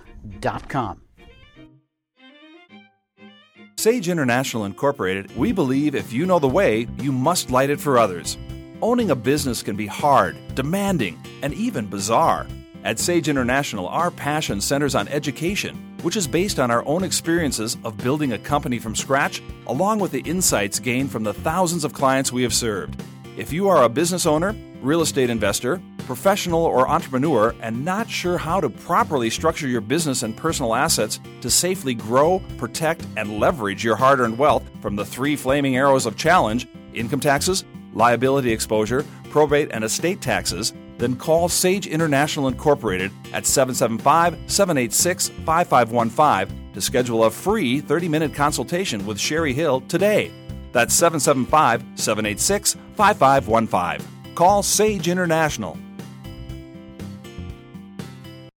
[3.79, 7.99] Sage International Incorporated, we believe if you know the way, you must light it for
[7.99, 8.39] others.
[8.83, 12.47] Owning a business can be hard, demanding, and even bizarre.
[12.85, 17.77] At Sage International, our passion centers on education, which is based on our own experiences
[17.85, 21.93] of building a company from scratch, along with the insights gained from the thousands of
[21.93, 23.03] clients we have served.
[23.37, 24.55] If you are a business owner,
[24.87, 30.23] real estate investor, professional, or entrepreneur and not sure how to properly structure your business
[30.23, 35.05] and personal assets to safely grow, protect, and leverage your hard earned wealth from the
[35.05, 41.49] three flaming arrows of challenge income taxes, liability exposure, probate, and estate taxes, then call
[41.49, 49.19] Sage International Incorporated at 775 786 5515 to schedule a free 30 minute consultation with
[49.19, 50.31] Sherry Hill today.
[50.73, 54.16] That's 775 786 5515.
[54.37, 55.79] Call Sage International.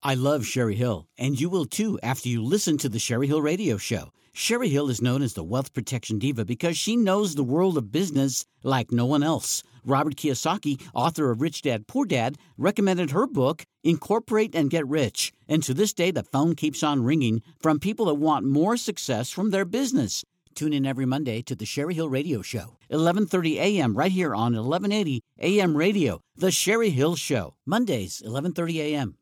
[0.03, 3.41] I love Sherry Hill, and you will too after you listen to the Sherry Hill
[3.41, 4.11] Radio Show.
[4.33, 7.93] Sherry Hill is known as the wealth protection diva because she knows the world of
[7.93, 9.62] business like no one else.
[9.85, 15.33] Robert Kiyosaki, author of Rich Dad Poor Dad, recommended her book, Incorporate and Get Rich.
[15.47, 19.31] And to this day, the phone keeps on ringing from people that want more success
[19.31, 20.25] from their business.
[20.59, 23.97] Tune in every Monday to the Sherry Hill Radio Show, 11:30 a.m.
[23.97, 25.77] right here on 1180 a.m.
[25.77, 26.21] radio.
[26.35, 29.16] The Sherry Hill Show, Mondays, 11:30 a.m.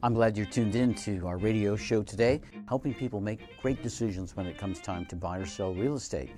[0.00, 4.36] I'm glad you're tuned in to our radio show today, helping people make great decisions
[4.36, 6.30] when it comes time to buy or sell real estate.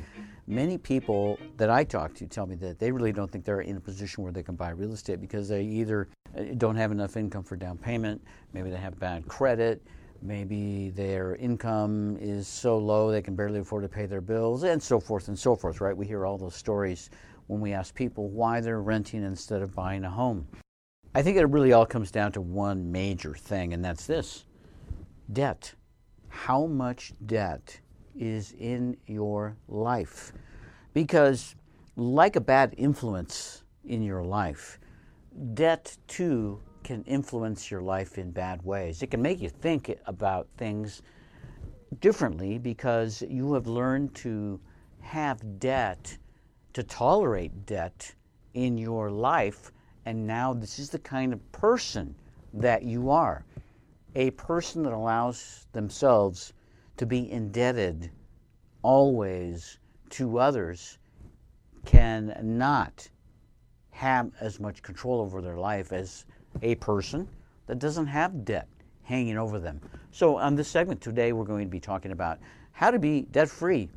[0.46, 3.76] Many people that I talk to tell me that they really don't think they're in
[3.76, 7.18] a position where they can buy real estate because they either uh, don't have enough
[7.18, 9.82] income for down payment, maybe they have bad credit,
[10.22, 14.82] maybe their income is so low they can barely afford to pay their bills, and
[14.82, 15.96] so forth and so forth, right?
[15.96, 17.10] We hear all those stories
[17.46, 20.46] when we ask people why they're renting instead of buying a home.
[21.14, 24.44] I think it really all comes down to one major thing, and that's this
[25.32, 25.74] debt.
[26.28, 27.80] How much debt
[28.16, 30.32] is in your life?
[30.94, 31.56] Because,
[31.96, 34.78] like a bad influence in your life,
[35.54, 39.00] debt too can influence your life in bad ways.
[39.00, 41.02] It can make you think about things
[42.00, 44.58] differently because you have learned to
[44.98, 46.18] have debt,
[46.72, 48.12] to tolerate debt
[48.54, 49.70] in your life
[50.04, 52.12] and now this is the kind of person
[52.54, 53.44] that you are.
[54.16, 56.54] A person that allows themselves
[56.96, 58.10] to be indebted
[58.82, 60.98] always to others
[61.84, 63.08] cannot
[63.92, 66.24] have as much control over their life as
[66.62, 67.28] a person
[67.66, 68.68] that doesn't have debt
[69.02, 69.80] hanging over them.
[70.10, 72.38] So, on this segment today, we're going to be talking about
[72.72, 73.88] how to be debt free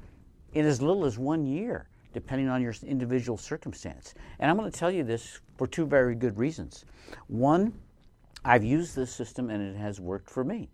[0.53, 4.13] in as little as one year, depending on your individual circumstance.
[4.39, 6.85] And I'm going to tell you this for two very good reasons.
[7.27, 7.73] One,
[8.45, 10.69] I've used this system and it has worked for me.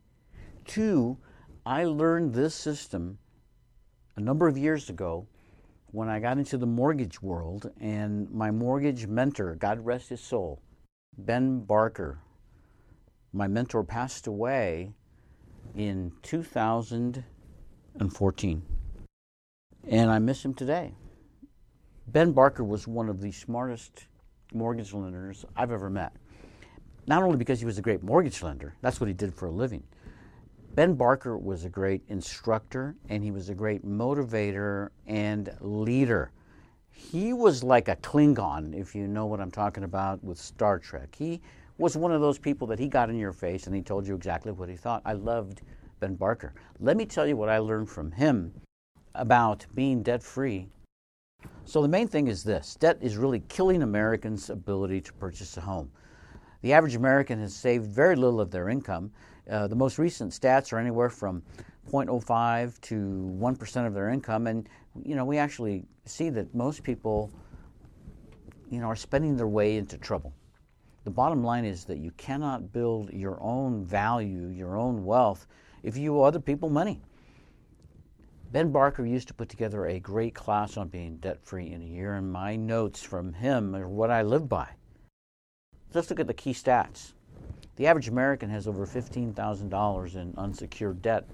[0.65, 1.18] Two,
[1.65, 3.18] I learned this system
[4.15, 5.28] a number of years ago
[5.92, 10.62] when I got into the mortgage world, and my mortgage mentor, God rest his soul,
[11.30, 12.17] Ben Barker,
[13.34, 14.93] my mentor passed away
[15.76, 18.62] in 2014.
[19.88, 20.95] And I miss him today.
[22.08, 24.08] Ben Barker was one of the smartest
[24.54, 26.13] mortgage lenders I've ever met.
[27.06, 29.52] Not only because he was a great mortgage lender, that's what he did for a
[29.52, 29.84] living.
[30.74, 36.32] Ben Barker was a great instructor and he was a great motivator and leader.
[36.99, 41.15] He was like a Klingon, if you know what I'm talking about with Star Trek.
[41.17, 41.41] He
[41.77, 44.13] was one of those people that he got in your face and he told you
[44.13, 45.01] exactly what he thought.
[45.05, 45.62] I loved
[46.01, 46.53] Ben Barker.
[46.81, 48.53] Let me tell you what I learned from him
[49.15, 50.67] about being debt free.
[51.63, 55.62] So, the main thing is this debt is really killing Americans' ability to purchase a
[55.62, 55.89] home.
[56.62, 59.09] The average American has saved very little of their income.
[59.49, 61.43] Uh, the most recent stats are anywhere from
[61.89, 62.95] 0.05 to
[63.39, 64.47] 1% of their income.
[64.47, 64.69] And,
[65.04, 67.32] you know, we actually see that most people,
[68.69, 70.34] you know, are spending their way into trouble.
[71.04, 75.47] The bottom line is that you cannot build your own value, your own wealth,
[75.82, 77.02] if you owe other people money.
[78.52, 81.86] Ben Barker used to put together a great class on being debt free in a
[81.86, 84.67] year, and my notes from him are what I live by.
[85.93, 87.13] Let's look at the key stats.
[87.75, 91.28] The average American has over $15,000 in unsecured debt.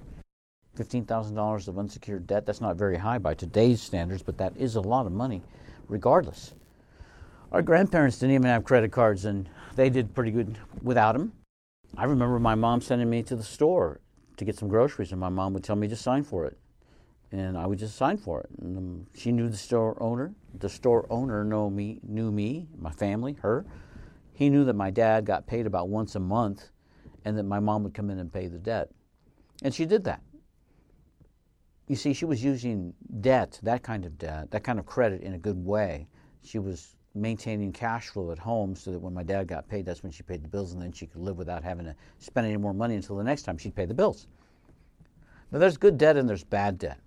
[0.75, 4.81] $15,000 of unsecured debt, that's not very high by today's standards, but that is a
[4.81, 5.41] lot of money
[5.87, 6.53] regardless.
[7.51, 11.33] Our grandparents didn't even have credit cards, and they did pretty good without them.
[11.97, 14.01] I remember my mom sending me to the store
[14.37, 16.57] to get some groceries, and my mom would tell me to sign for it,
[17.31, 18.49] and I would just sign for it.
[18.59, 20.33] And um, she knew the store owner.
[20.59, 23.65] The store owner know me, knew me, my family, her.
[24.33, 26.69] He knew that my dad got paid about once a month,
[27.23, 28.89] and that my mom would come in and pay the debt,
[29.63, 30.21] and she did that.
[31.87, 35.33] You see, she was using debt, that kind of debt, that kind of credit, in
[35.33, 36.07] a good way.
[36.43, 40.03] She was maintaining cash flow at home so that when my dad got paid, that's
[40.03, 42.57] when she paid the bills, and then she could live without having to spend any
[42.57, 44.27] more money until the next time she'd pay the bills.
[45.51, 46.99] Now, there's good debt and there's bad debt.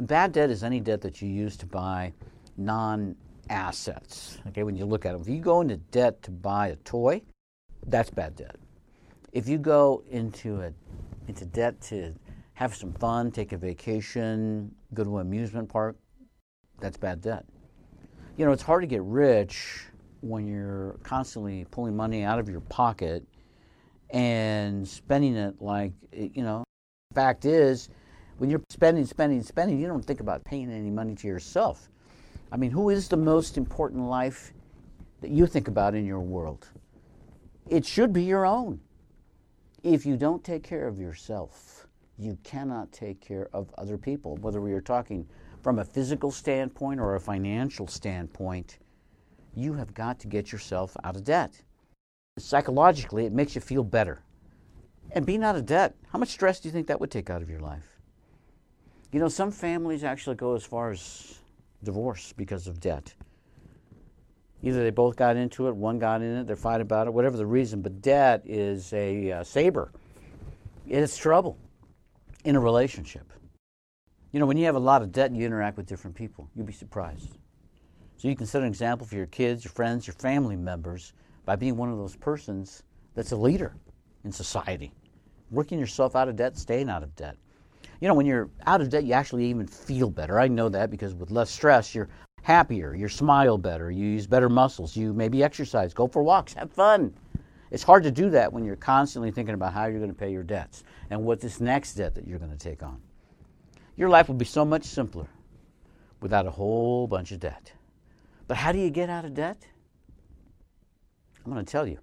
[0.00, 2.12] Bad debt is any debt that you use to buy
[2.56, 3.16] non
[3.50, 4.38] assets.
[4.48, 7.22] Okay, when you look at them, if you go into debt to buy a toy,
[7.86, 8.56] that's bad debt.
[9.32, 10.72] If you go into a
[11.26, 12.14] into debt to
[12.54, 15.96] have some fun, take a vacation, go to an amusement park,
[16.80, 17.44] that's bad debt
[18.36, 19.84] you know, it's hard to get rich
[20.20, 23.24] when you're constantly pulling money out of your pocket
[24.10, 26.64] and spending it like, you know,
[27.14, 27.88] fact is,
[28.38, 31.88] when you're spending, spending, spending, you don't think about paying any money to yourself.
[32.50, 34.52] I mean, who is the most important life
[35.20, 36.68] that you think about in your world?
[37.68, 38.80] It should be your own.
[39.84, 41.83] If you don't take care of yourself,
[42.18, 45.26] you cannot take care of other people, whether we are talking
[45.62, 48.78] from a physical standpoint or a financial standpoint,
[49.56, 51.62] you have got to get yourself out of debt.
[52.38, 54.20] Psychologically, it makes you feel better.
[55.12, 57.42] And being out of debt, how much stress do you think that would take out
[57.42, 57.98] of your life?
[59.12, 61.38] You know, some families actually go as far as
[61.82, 63.14] divorce because of debt.
[64.62, 67.36] Either they both got into it, one got in it, they're fighting about it, whatever
[67.36, 69.92] the reason, but debt is a uh, saber.
[70.88, 71.58] It's trouble
[72.44, 73.32] in a relationship.
[74.32, 76.48] You know, when you have a lot of debt and you interact with different people,
[76.54, 77.38] you'll be surprised.
[78.16, 81.12] So you can set an example for your kids, your friends, your family members
[81.44, 82.82] by being one of those persons
[83.14, 83.74] that's a leader
[84.24, 84.92] in society.
[85.50, 87.36] Working yourself out of debt, staying out of debt.
[88.00, 90.38] You know, when you're out of debt, you actually even feel better.
[90.38, 92.08] I know that because with less stress, you're
[92.42, 96.72] happier, you smile better, you use better muscles, you maybe exercise, go for walks, have
[96.72, 97.14] fun.
[97.70, 100.30] It's hard to do that when you're constantly thinking about how you're going to pay
[100.30, 100.84] your debts
[101.14, 103.00] and what this next debt that you're going to take on.
[103.96, 105.28] Your life will be so much simpler
[106.20, 107.70] without a whole bunch of debt.
[108.48, 109.64] But how do you get out of debt?
[111.44, 112.00] I'm going to tell you.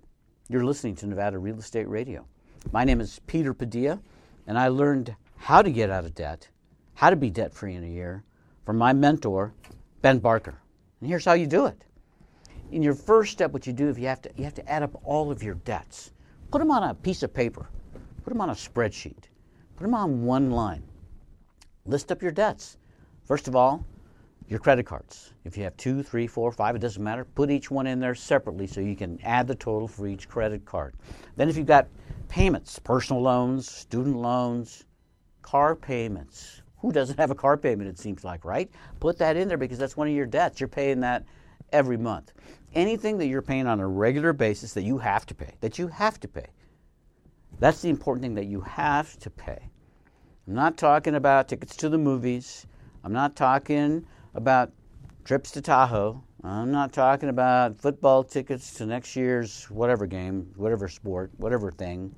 [0.47, 2.25] You're listening to Nevada Real Estate Radio.
[2.71, 3.99] My name is Peter Padilla,
[4.47, 6.47] and I learned how to get out of debt,
[6.93, 8.23] how to be debt free in a year
[8.65, 9.53] from my mentor,
[10.01, 10.57] Ben Barker.
[11.01, 11.83] And here's how you do it.
[12.71, 14.83] In your first step, what you do is you have to, you have to add
[14.83, 16.11] up all of your debts.
[16.49, 17.67] Put them on a piece of paper.
[18.23, 19.23] Put them on a spreadsheet.
[19.75, 20.83] Put them on one line.
[21.85, 22.77] List up your debts.
[23.23, 23.85] First of all,
[24.47, 25.33] your credit cards.
[25.45, 27.23] If you have two, three, four, five, it doesn't matter.
[27.23, 30.65] Put each one in there separately so you can add the total for each credit
[30.65, 30.93] card.
[31.37, 31.87] Then, if you've got
[32.27, 34.85] payments, personal loans, student loans,
[35.41, 36.61] car payments.
[36.79, 38.69] Who doesn't have a car payment, it seems like, right?
[38.99, 40.59] Put that in there because that's one of your debts.
[40.59, 41.23] You're paying that
[41.71, 42.33] every month.
[42.73, 45.87] Anything that you're paying on a regular basis that you have to pay, that you
[45.87, 46.47] have to pay,
[47.61, 49.69] that's the important thing that you have to pay.
[50.47, 52.65] I'm not talking about tickets to the movies.
[53.03, 54.03] I'm not talking
[54.33, 54.71] about
[55.23, 56.23] trips to Tahoe.
[56.43, 62.15] I'm not talking about football tickets to next year's whatever game, whatever sport, whatever thing.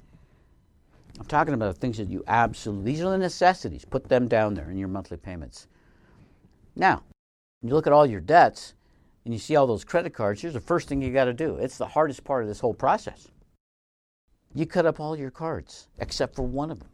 [1.20, 3.84] I'm talking about things that you absolutely, these are the necessities.
[3.84, 5.68] Put them down there in your monthly payments.
[6.74, 7.04] Now,
[7.62, 8.76] you look at all your debts
[9.26, 11.58] and you see all those credit cards, here's the first thing you got to do.
[11.58, 13.28] It's the hardest part of this whole process.
[14.56, 16.90] You cut up all your cards except for one of them.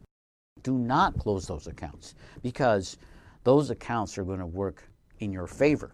[0.62, 2.96] Do not close those accounts because
[3.44, 4.82] those accounts are going to work
[5.18, 5.92] in your favor.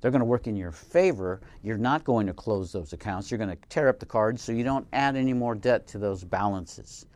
[0.00, 1.40] They're going to work in your favor.
[1.62, 3.30] You're not going to close those accounts.
[3.30, 5.98] You're going to tear up the cards so you don't add any more debt to
[5.98, 7.06] those balances.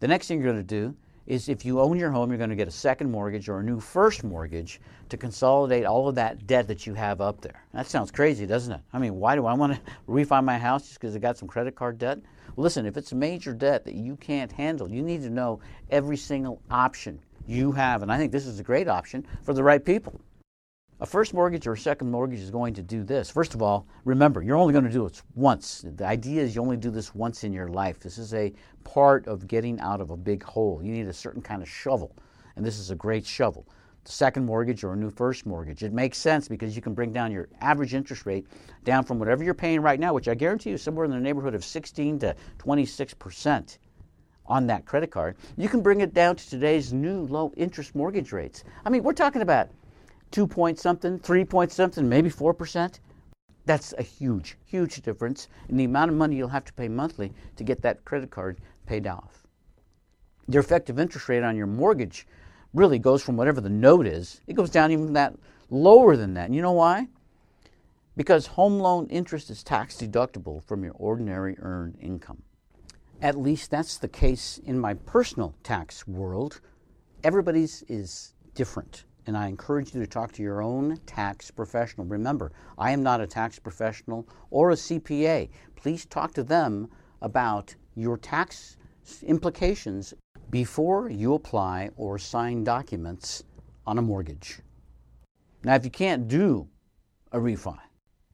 [0.00, 2.50] The next thing you're going to do is if you own your home, you're going
[2.50, 6.46] to get a second mortgage or a new first mortgage to consolidate all of that
[6.46, 7.64] debt that you have up there.
[7.72, 8.80] That sounds crazy, doesn't it?
[8.92, 11.48] I mean, why do I want to refi my house just because I got some
[11.48, 12.18] credit card debt?
[12.56, 15.60] Listen, if it's a major debt that you can't handle, you need to know
[15.90, 18.02] every single option you have.
[18.02, 20.20] And I think this is a great option for the right people.
[21.02, 23.30] A first mortgage or a second mortgage is going to do this.
[23.30, 25.82] First of all, remember, you're only going to do it once.
[25.96, 27.98] The idea is you only do this once in your life.
[28.00, 28.52] This is a
[28.84, 30.82] part of getting out of a big hole.
[30.82, 32.14] You need a certain kind of shovel,
[32.56, 33.66] and this is a great shovel.
[34.04, 35.82] The second mortgage or a new first mortgage.
[35.82, 38.46] It makes sense because you can bring down your average interest rate
[38.84, 41.18] down from whatever you're paying right now, which I guarantee you is somewhere in the
[41.18, 43.78] neighborhood of 16 to 26 percent
[44.44, 45.36] on that credit card.
[45.56, 48.64] You can bring it down to today's new low interest mortgage rates.
[48.84, 49.70] I mean, we're talking about
[50.30, 52.98] two point something, three point something, maybe 4%.
[53.66, 57.32] That's a huge, huge difference in the amount of money you'll have to pay monthly
[57.56, 59.46] to get that credit card paid off.
[60.48, 62.26] Your effective interest rate on your mortgage
[62.74, 65.34] really goes from whatever the note is, it goes down even that
[65.68, 66.46] lower than that.
[66.46, 67.08] And you know why?
[68.16, 72.42] Because home loan interest is tax deductible from your ordinary earned income.
[73.22, 76.60] At least that's the case in my personal tax world.
[77.22, 82.04] Everybody's is different and I encourage you to talk to your own tax professional.
[82.04, 85.50] Remember, I am not a tax professional or a CPA.
[85.76, 86.88] Please talk to them
[87.22, 88.76] about your tax
[89.22, 90.14] implications
[90.50, 93.44] before you apply or sign documents
[93.86, 94.58] on a mortgage.
[95.62, 96.66] Now, if you can't do
[97.30, 97.78] a refi,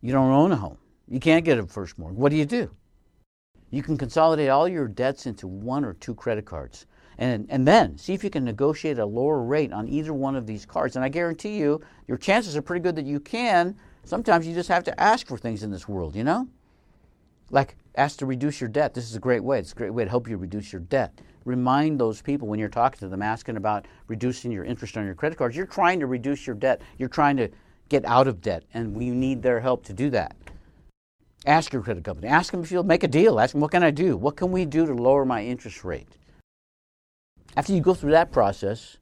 [0.00, 0.78] you don't own a home,
[1.08, 2.70] you can't get a first mortgage, what do you do?
[3.68, 6.86] You can consolidate all your debts into one or two credit cards.
[7.18, 10.46] And, and then see if you can negotiate a lower rate on either one of
[10.46, 10.96] these cards.
[10.96, 13.74] And I guarantee you, your chances are pretty good that you can.
[14.04, 16.46] Sometimes you just have to ask for things in this world, you know?
[17.50, 18.92] Like ask to reduce your debt.
[18.92, 19.58] This is a great way.
[19.58, 21.20] It's a great way to help you reduce your debt.
[21.44, 25.14] Remind those people when you're talking to them, asking about reducing your interest on your
[25.14, 25.56] credit cards.
[25.56, 26.82] You're trying to reduce your debt.
[26.98, 27.48] You're trying to
[27.88, 30.36] get out of debt, and we need their help to do that.
[31.46, 32.26] Ask your credit company.
[32.26, 33.38] Ask them if you'll make a deal.
[33.38, 34.16] Ask them, what can I do?
[34.16, 36.08] What can we do to lower my interest rate?
[37.56, 38.98] After you go through that process,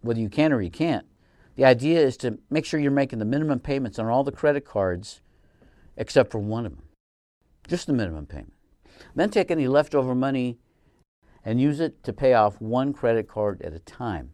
[0.00, 1.06] whether you can or you can't,
[1.54, 4.64] the idea is to make sure you're making the minimum payments on all the credit
[4.64, 5.20] cards
[5.96, 6.82] except for one of them.
[7.68, 8.54] Just the minimum payment.
[9.14, 10.58] Then take any leftover money
[11.44, 14.32] and use it to pay off one credit card at a time.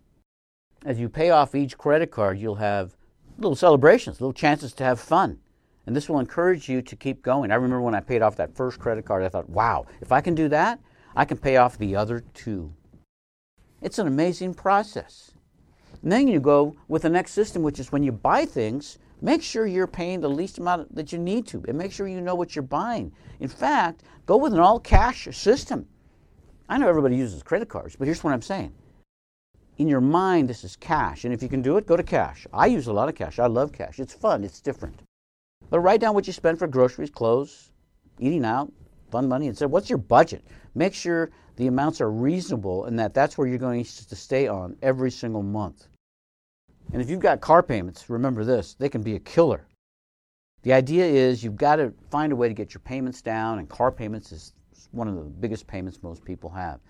[0.86, 2.96] As you pay off each credit card, you'll have
[3.36, 5.38] little celebrations, little chances to have fun.
[5.86, 7.50] And this will encourage you to keep going.
[7.50, 10.22] I remember when I paid off that first credit card, I thought, wow, if I
[10.22, 10.80] can do that,
[11.14, 12.72] I can pay off the other two.
[13.82, 15.32] It's an amazing process.
[16.02, 19.42] And then you go with the next system, which is when you buy things, make
[19.42, 22.34] sure you're paying the least amount that you need to and make sure you know
[22.34, 23.12] what you're buying.
[23.38, 25.86] In fact, go with an all cash system.
[26.68, 28.72] I know everybody uses credit cards, but here's what I'm saying.
[29.78, 31.24] In your mind, this is cash.
[31.24, 32.46] And if you can do it, go to cash.
[32.52, 33.38] I use a lot of cash.
[33.38, 33.98] I love cash.
[33.98, 35.02] It's fun, it's different.
[35.70, 37.72] But write down what you spend for groceries, clothes,
[38.18, 38.72] eating out,
[39.10, 40.44] fun money, and say, what's your budget?
[40.74, 44.76] Make sure the amounts are reasonable and that that's where you're going to stay on
[44.82, 45.88] every single month.
[46.92, 49.66] And if you've got car payments, remember this, they can be a killer.
[50.62, 53.68] The idea is you've got to find a way to get your payments down, and
[53.68, 54.52] car payments is
[54.90, 56.80] one of the biggest payments most people have.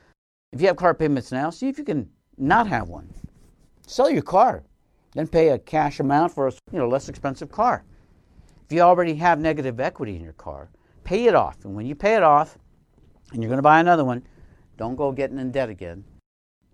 [0.53, 3.09] If you have car payments now, see if you can not have one.
[3.87, 4.65] Sell your car,
[5.15, 7.85] then pay a cash amount for a you know, less expensive car.
[8.65, 10.71] If you already have negative equity in your car,
[11.05, 11.65] pay it off.
[11.65, 12.59] And when you pay it off
[13.33, 14.23] and you're going to buy another one,
[14.77, 16.05] Don't go getting in debt again.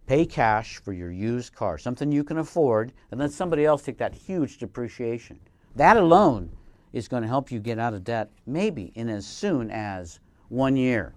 [0.07, 3.98] Pay cash for your used car, something you can afford, and let somebody else take
[3.98, 5.40] that huge depreciation.
[5.74, 6.52] That alone
[6.92, 10.76] is going to help you get out of debt maybe in as soon as one
[10.76, 11.12] year.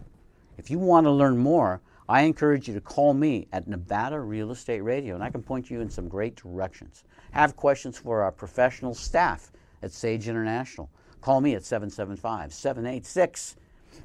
[0.58, 4.50] If you want to learn more, I encourage you to call me at Nevada Real
[4.50, 7.04] Estate Radio, and I can point you in some great directions.
[7.32, 9.52] Have questions for our professional staff
[9.84, 10.90] at Sage International.
[11.22, 13.58] Call me at 775 786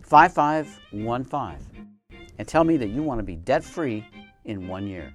[0.02, 1.88] 5515
[2.38, 4.06] and tell me that you want to be debt free
[4.44, 5.14] in one year.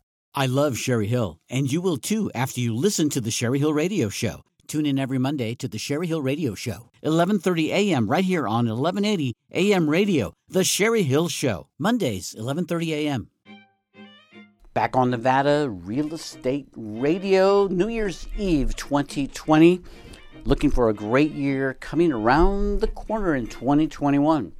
[0.33, 3.73] I love Sherry Hill, and you will too after you listen to the Sherry Hill
[3.73, 4.45] Radio Show.
[4.65, 8.09] Tune in every Monday to the Sherry Hill Radio Show, 11:30 a.m.
[8.09, 9.89] right here on 1180 a.m.
[9.89, 10.33] radio.
[10.47, 13.29] The Sherry Hill Show, Mondays, 11:30 a.m.
[14.73, 19.81] Back on Nevada Real Estate Radio, New Year's Eve 2020.
[20.45, 24.53] Looking for a great year coming around the corner in 2021.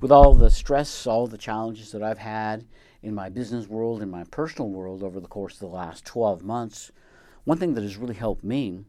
[0.00, 2.64] With all the stress, all the challenges that I've had,
[3.02, 6.42] in my business world, in my personal world over the course of the last 12
[6.42, 6.92] months,
[7.44, 8.84] one thing that has really helped me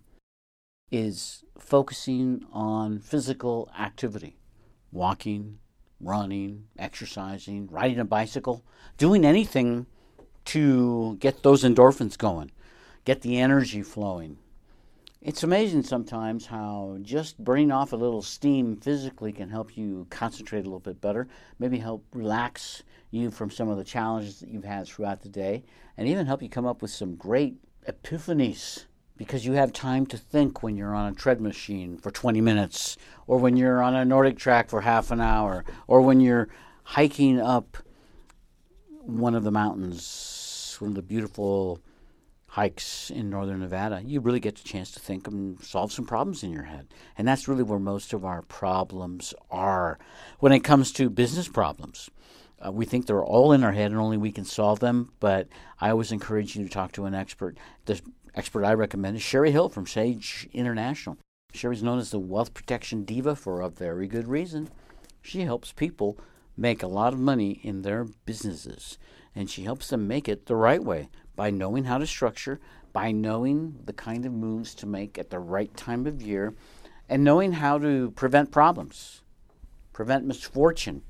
[0.91, 4.37] is focusing on physical activity
[4.91, 5.57] walking,
[5.99, 8.63] running, exercising, riding a bicycle,
[8.97, 9.87] doing anything
[10.45, 12.51] to get those endorphins going,
[13.05, 14.37] get the energy flowing.
[15.19, 20.59] It's amazing sometimes how just burning off a little steam physically can help you concentrate
[20.59, 22.83] a little bit better, maybe help relax
[23.13, 25.63] you from some of the challenges that you've had throughout the day,
[25.97, 27.55] and even help you come up with some great
[27.87, 28.85] epiphanies
[29.15, 32.97] because you have time to think when you're on a tread machine for 20 minutes,
[33.27, 36.49] or when you're on a NordicTrack for half an hour, or when you're
[36.83, 37.77] hiking up
[39.01, 41.79] one of the mountains, one of the beautiful
[42.47, 46.43] hikes in northern Nevada, you really get a chance to think and solve some problems
[46.43, 46.87] in your head.
[47.17, 49.97] And that's really where most of our problems are
[50.39, 52.11] when it comes to business problems.
[52.65, 55.47] Uh, we think they're all in our head and only we can solve them, but
[55.81, 57.57] I always encourage you to talk to an expert.
[57.85, 58.01] The
[58.35, 61.17] expert I recommend is Sherry Hill from Sage International.
[61.53, 64.69] Sherry's known as the wealth protection diva for a very good reason.
[65.21, 66.17] She helps people
[66.55, 68.97] make a lot of money in their businesses,
[69.35, 72.59] and she helps them make it the right way by knowing how to structure,
[72.91, 76.53] by knowing the kind of moves to make at the right time of year,
[77.09, 79.21] and knowing how to prevent problems,
[79.91, 81.01] prevent misfortune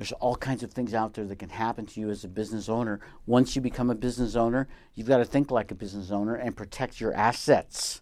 [0.00, 2.70] there's all kinds of things out there that can happen to you as a business
[2.70, 3.00] owner.
[3.26, 6.56] Once you become a business owner, you've got to think like a business owner and
[6.56, 8.00] protect your assets.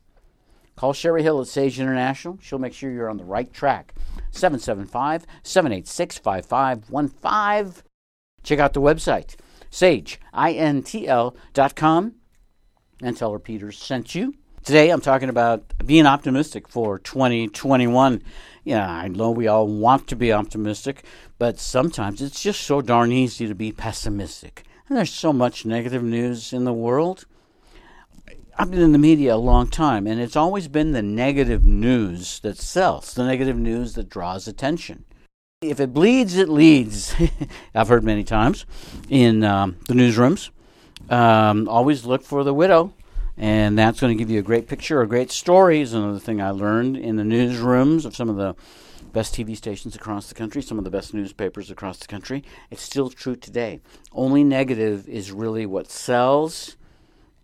[0.77, 2.39] Call Sherry Hill at Sage International.
[2.41, 3.95] She'll make sure you're on the right track.
[4.31, 7.83] 775 786 5515.
[8.45, 9.35] Check out the website,
[9.73, 10.15] sageintl.com,
[13.03, 14.35] and tell her Peters sent you.
[14.65, 18.23] Today I'm talking about being optimistic for 2021.
[18.65, 21.05] Yeah, I know we all want to be optimistic,
[21.39, 24.65] but sometimes it's just so darn easy to be pessimistic.
[24.89, 27.25] And there's so much negative news in the world.
[28.59, 32.41] I've been in the media a long time, and it's always been the negative news
[32.41, 35.05] that sells, the negative news that draws attention.
[35.63, 37.15] If it bleeds, it leads.
[37.75, 38.67] I've heard many times
[39.09, 40.51] in um, the newsrooms.
[41.09, 42.93] Um, always look for the widow
[43.39, 45.81] and that's going to give you a great picture, a great story.
[45.81, 48.57] Is another thing I learned in the newsrooms of some of the
[49.13, 52.45] best TV stations across the country, some of the best newspapers across the country.
[52.71, 53.81] It's still true today.
[54.13, 56.77] Only negative is really what sells,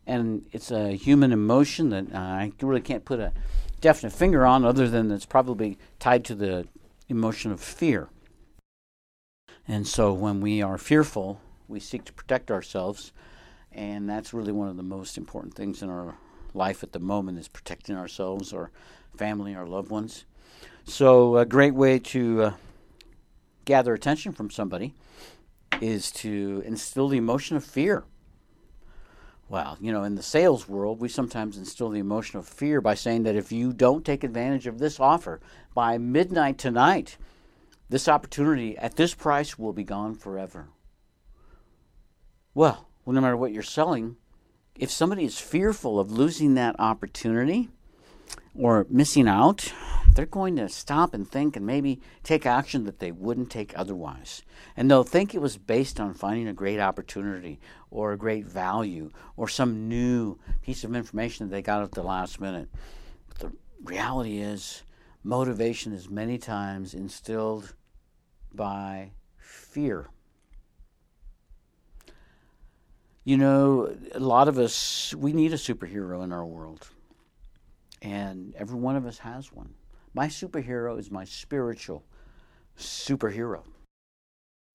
[0.06, 3.32] and it's a human emotion that I really can't put a
[3.80, 6.66] definite finger on, other than it's probably tied to the
[7.08, 8.08] emotion of fear.
[9.68, 13.12] And so when we are fearful, we seek to protect ourselves,
[13.74, 16.16] and that's really one of the most important things in our
[16.54, 18.70] life at the moment is protecting ourselves, our
[19.16, 20.24] family, our loved ones.
[20.84, 22.52] So, a great way to uh,
[23.64, 24.94] gather attention from somebody
[25.80, 28.04] is to instill the emotion of fear.
[29.48, 32.94] Well, you know, in the sales world, we sometimes instill the emotion of fear by
[32.94, 35.40] saying that if you don't take advantage of this offer
[35.74, 37.18] by midnight tonight,
[37.88, 40.68] this opportunity at this price will be gone forever.
[42.54, 44.16] Well, well no matter what you're selling,
[44.74, 47.68] if somebody is fearful of losing that opportunity
[48.54, 49.72] or missing out,
[50.14, 54.42] they're going to stop and think and maybe take action that they wouldn't take otherwise.
[54.76, 59.10] And they'll think it was based on finding a great opportunity or a great value
[59.36, 62.68] or some new piece of information that they got at the last minute.
[63.28, 63.52] But the
[63.82, 64.82] reality is,
[65.24, 67.74] motivation is many times instilled
[68.52, 70.10] by fear.
[73.24, 76.88] You know, a lot of us, we need a superhero in our world.
[78.02, 79.72] And every one of us has one.
[80.12, 82.04] My superhero is my spiritual
[82.78, 83.62] superhero.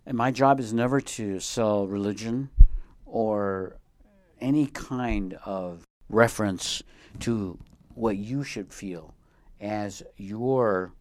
[0.03, 2.49] And my job is never to sell religion
[3.05, 3.77] or
[4.41, 6.81] any kind of reference
[7.19, 7.59] to
[7.93, 9.13] what you should feel
[9.61, 10.93] as your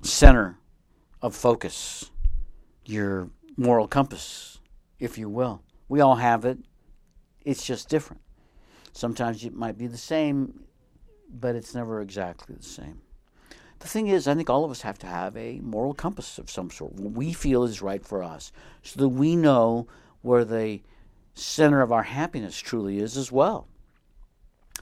[0.00, 0.58] center
[1.20, 2.10] of focus,
[2.86, 3.28] your
[3.58, 4.58] moral compass,
[4.98, 5.62] if you will.
[5.88, 6.58] We all have it,
[7.44, 8.22] it's just different.
[8.92, 10.64] Sometimes it might be the same,
[11.28, 13.00] but it's never exactly the same.
[13.78, 16.50] The thing is, I think all of us have to have a moral compass of
[16.50, 19.86] some sort, what we feel is right for us, so that we know
[20.22, 20.80] where the
[21.34, 23.68] center of our happiness truly is as well.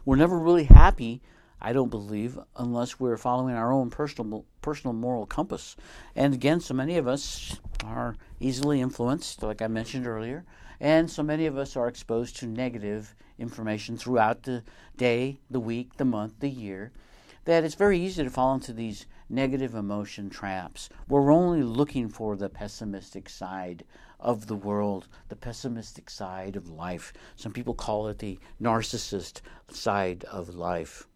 [0.05, 1.23] We're never really happy,
[1.61, 5.77] I don't believe, unless we're following our own personal personal moral compass.
[6.15, 10.45] And again, so many of us are easily influenced, like I mentioned earlier,
[10.85, 14.63] and so many of us are exposed to negative information throughout the
[14.99, 16.93] day, the week, the month, the year
[17.47, 20.91] that it's very easy to fall into these negative emotion traps.
[21.09, 23.85] We're only looking for the pessimistic side
[24.21, 27.15] of the world, the pessimistic side of life.
[27.35, 31.09] Some people call it the narcissist side of life.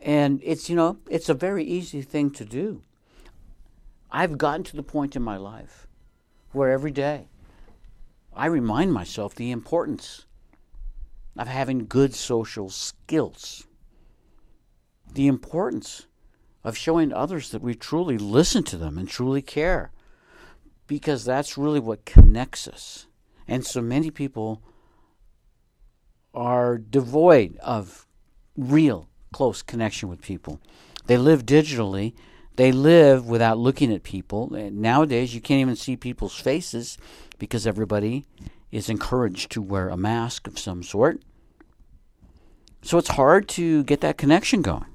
[0.00, 2.80] And it's, you know, it's a very easy thing to do.
[4.10, 5.86] I've gotten to the point in my life
[6.52, 7.28] where every day
[8.36, 10.26] I remind myself the importance
[11.36, 13.66] of having good social skills
[15.16, 16.06] the importance
[16.62, 19.90] of showing others that we truly listen to them and truly care
[20.86, 23.06] because that's really what connects us.
[23.48, 24.62] And so many people
[26.34, 28.06] are devoid of
[28.56, 30.60] real close connection with people.
[31.06, 32.14] They live digitally,
[32.56, 34.54] they live without looking at people.
[34.54, 36.98] And nowadays, you can't even see people's faces
[37.38, 38.26] because everybody
[38.70, 41.22] is encouraged to wear a mask of some sort.
[42.82, 44.86] So it's hard to get that connection going.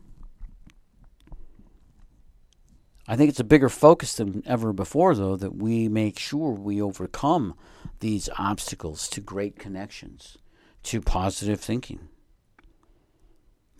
[3.07, 6.81] I think it's a bigger focus than ever before, though, that we make sure we
[6.81, 7.55] overcome
[7.99, 10.37] these obstacles to great connections,
[10.83, 12.07] to positive thinking,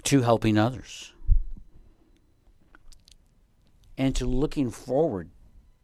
[0.04, 1.14] to helping others,
[3.98, 5.30] and to looking forward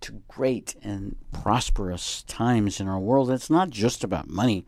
[0.02, 3.32] to great and prosperous times in our world.
[3.32, 4.66] It's not just about money.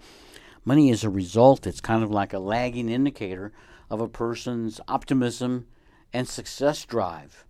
[0.65, 3.51] Money is a result, it's kind of like a lagging indicator
[3.89, 5.67] of a person's optimism
[6.13, 7.45] and success drive.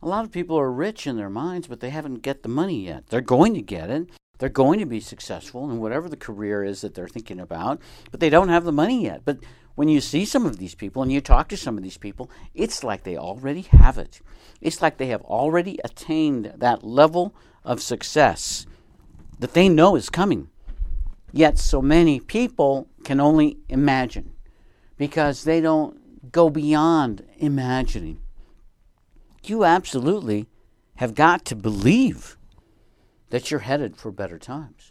[0.00, 2.86] A lot of people are rich in their minds, but they haven't get the money
[2.86, 3.08] yet.
[3.08, 4.08] They're going to get it.
[4.38, 7.80] They're going to be successful in whatever the career is that they're thinking about,
[8.12, 9.22] but they don't have the money yet.
[9.24, 9.38] But
[9.78, 12.28] when you see some of these people and you talk to some of these people,
[12.52, 14.20] it's like they already have it.
[14.60, 17.32] It's like they have already attained that level
[17.64, 18.66] of success
[19.38, 20.48] that they know is coming.
[21.30, 24.32] Yet so many people can only imagine
[24.96, 28.20] because they don't go beyond imagining
[29.44, 30.48] you absolutely
[30.96, 32.36] have got to believe
[33.30, 34.90] that you're headed for better times.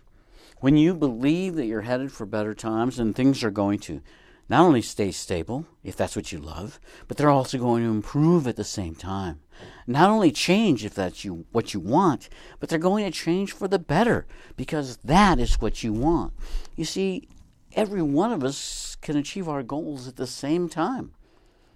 [0.62, 4.02] When you believe that you're headed for better times and things are going to
[4.50, 8.48] not only stay stable, if that's what you love, but they're also going to improve
[8.48, 9.42] at the same time.
[9.86, 12.30] Not only change if that's you what you want,
[12.60, 14.26] but they're going to change for the better
[14.56, 16.34] because that is what you want.
[16.76, 17.28] You see,
[17.74, 21.14] every one of us can achieve our goals at the same time.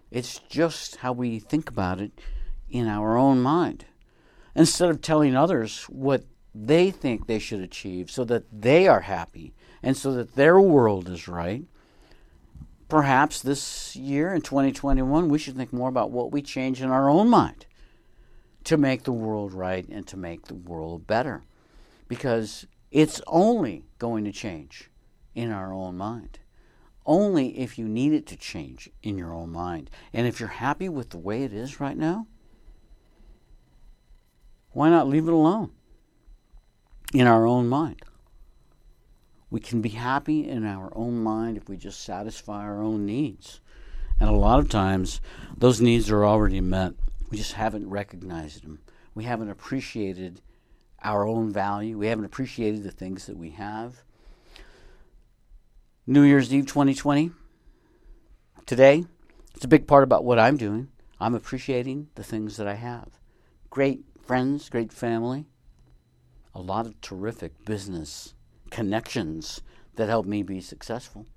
[0.10, 2.12] It's just how we think about it
[2.70, 3.86] in our own mind
[4.56, 9.54] instead of telling others what they think they should achieve so that they are happy
[9.82, 11.64] and so that their world is right.
[12.92, 17.10] Perhaps this year in 2021, we should think more about what we change in our
[17.10, 17.66] own mind
[18.66, 21.46] to make the world right and to make the world better.
[22.10, 24.90] Because it's only going to change
[25.34, 26.40] in our own mind.
[27.06, 29.90] Only if you need it to change in your own mind.
[30.12, 32.28] And if you're happy with the way it is right now,
[34.72, 35.72] why not leave it alone
[37.14, 38.02] in our own mind?
[39.52, 43.60] We can be happy in our own mind if we just satisfy our own needs.
[44.18, 45.20] And a lot of times,
[45.58, 46.94] those needs are already met.
[47.30, 48.80] We just haven't recognized them.
[49.14, 50.40] We haven't appreciated
[51.04, 51.98] our own value.
[51.98, 54.04] We haven't appreciated the things that we have.
[56.08, 57.32] New Year's Eve 2020,
[58.66, 59.06] today,
[59.54, 60.88] it's a big part about what I'm doing.
[61.20, 63.20] I'm appreciating the things that I have.
[63.70, 65.46] Great friends, great family,
[66.56, 68.34] a lot of terrific business
[68.72, 69.62] connections
[69.96, 71.28] that help me be successful.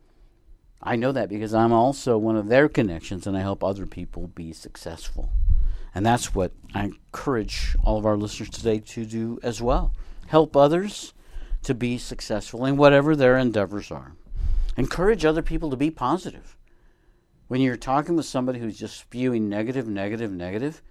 [0.83, 4.29] I know that because I'm also one of their connections and I help other people
[4.29, 5.31] be successful.
[5.95, 9.95] And that's what I encourage all of our listeners today to do as well.
[10.27, 11.15] Help others
[11.63, 14.13] to be successful in whatever their endeavors are.
[14.77, 16.57] Encourage other people to be positive.
[17.47, 20.83] When you're talking with somebody who's just spewing negative, negative, negative,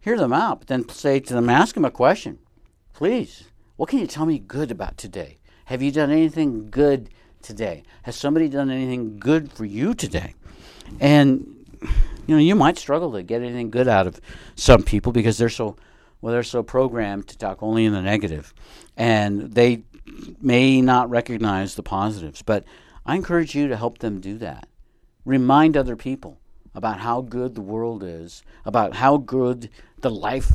[0.00, 2.38] hear them out, but then say to them, ask them a question.
[2.94, 3.44] Please,
[3.76, 5.37] what can you tell me good about today?
[5.68, 7.10] Have you done anything good
[7.42, 7.82] today?
[8.04, 10.32] Has somebody done anything good for you today?
[10.98, 11.66] And
[12.26, 14.18] you know, you might struggle to get anything good out of
[14.54, 15.76] some people because they're so
[16.22, 18.54] well, they're so programmed to talk only in the negative,
[18.96, 19.82] and they
[20.40, 22.40] may not recognize the positives.
[22.40, 22.64] But
[23.04, 24.66] I encourage you to help them do that.
[25.26, 26.40] Remind other people
[26.74, 29.68] about how good the world is, about how good
[30.00, 30.50] the life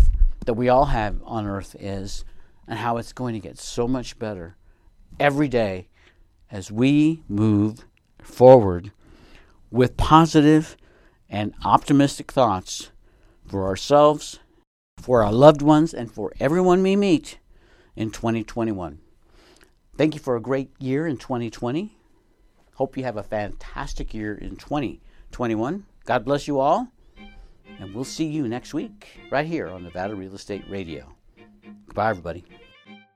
[0.47, 2.25] that we all have on earth is,
[2.67, 4.57] and how it's going to get so much better
[5.19, 5.87] every day
[6.51, 7.85] as we move
[8.21, 8.91] forward
[9.71, 10.77] with positive
[11.29, 12.91] and optimistic thoughts
[13.47, 14.39] for ourselves,
[14.97, 17.39] for our loved ones, and for everyone we meet
[17.95, 18.99] in 2021.
[19.97, 21.95] Thank you for a great year in 2020.
[22.75, 25.85] Hope you have a fantastic year in 2021.
[26.05, 26.87] God bless you all.
[27.79, 31.15] And we'll see you next week right here on Nevada Real Estate Radio.
[31.87, 32.43] Goodbye, everybody.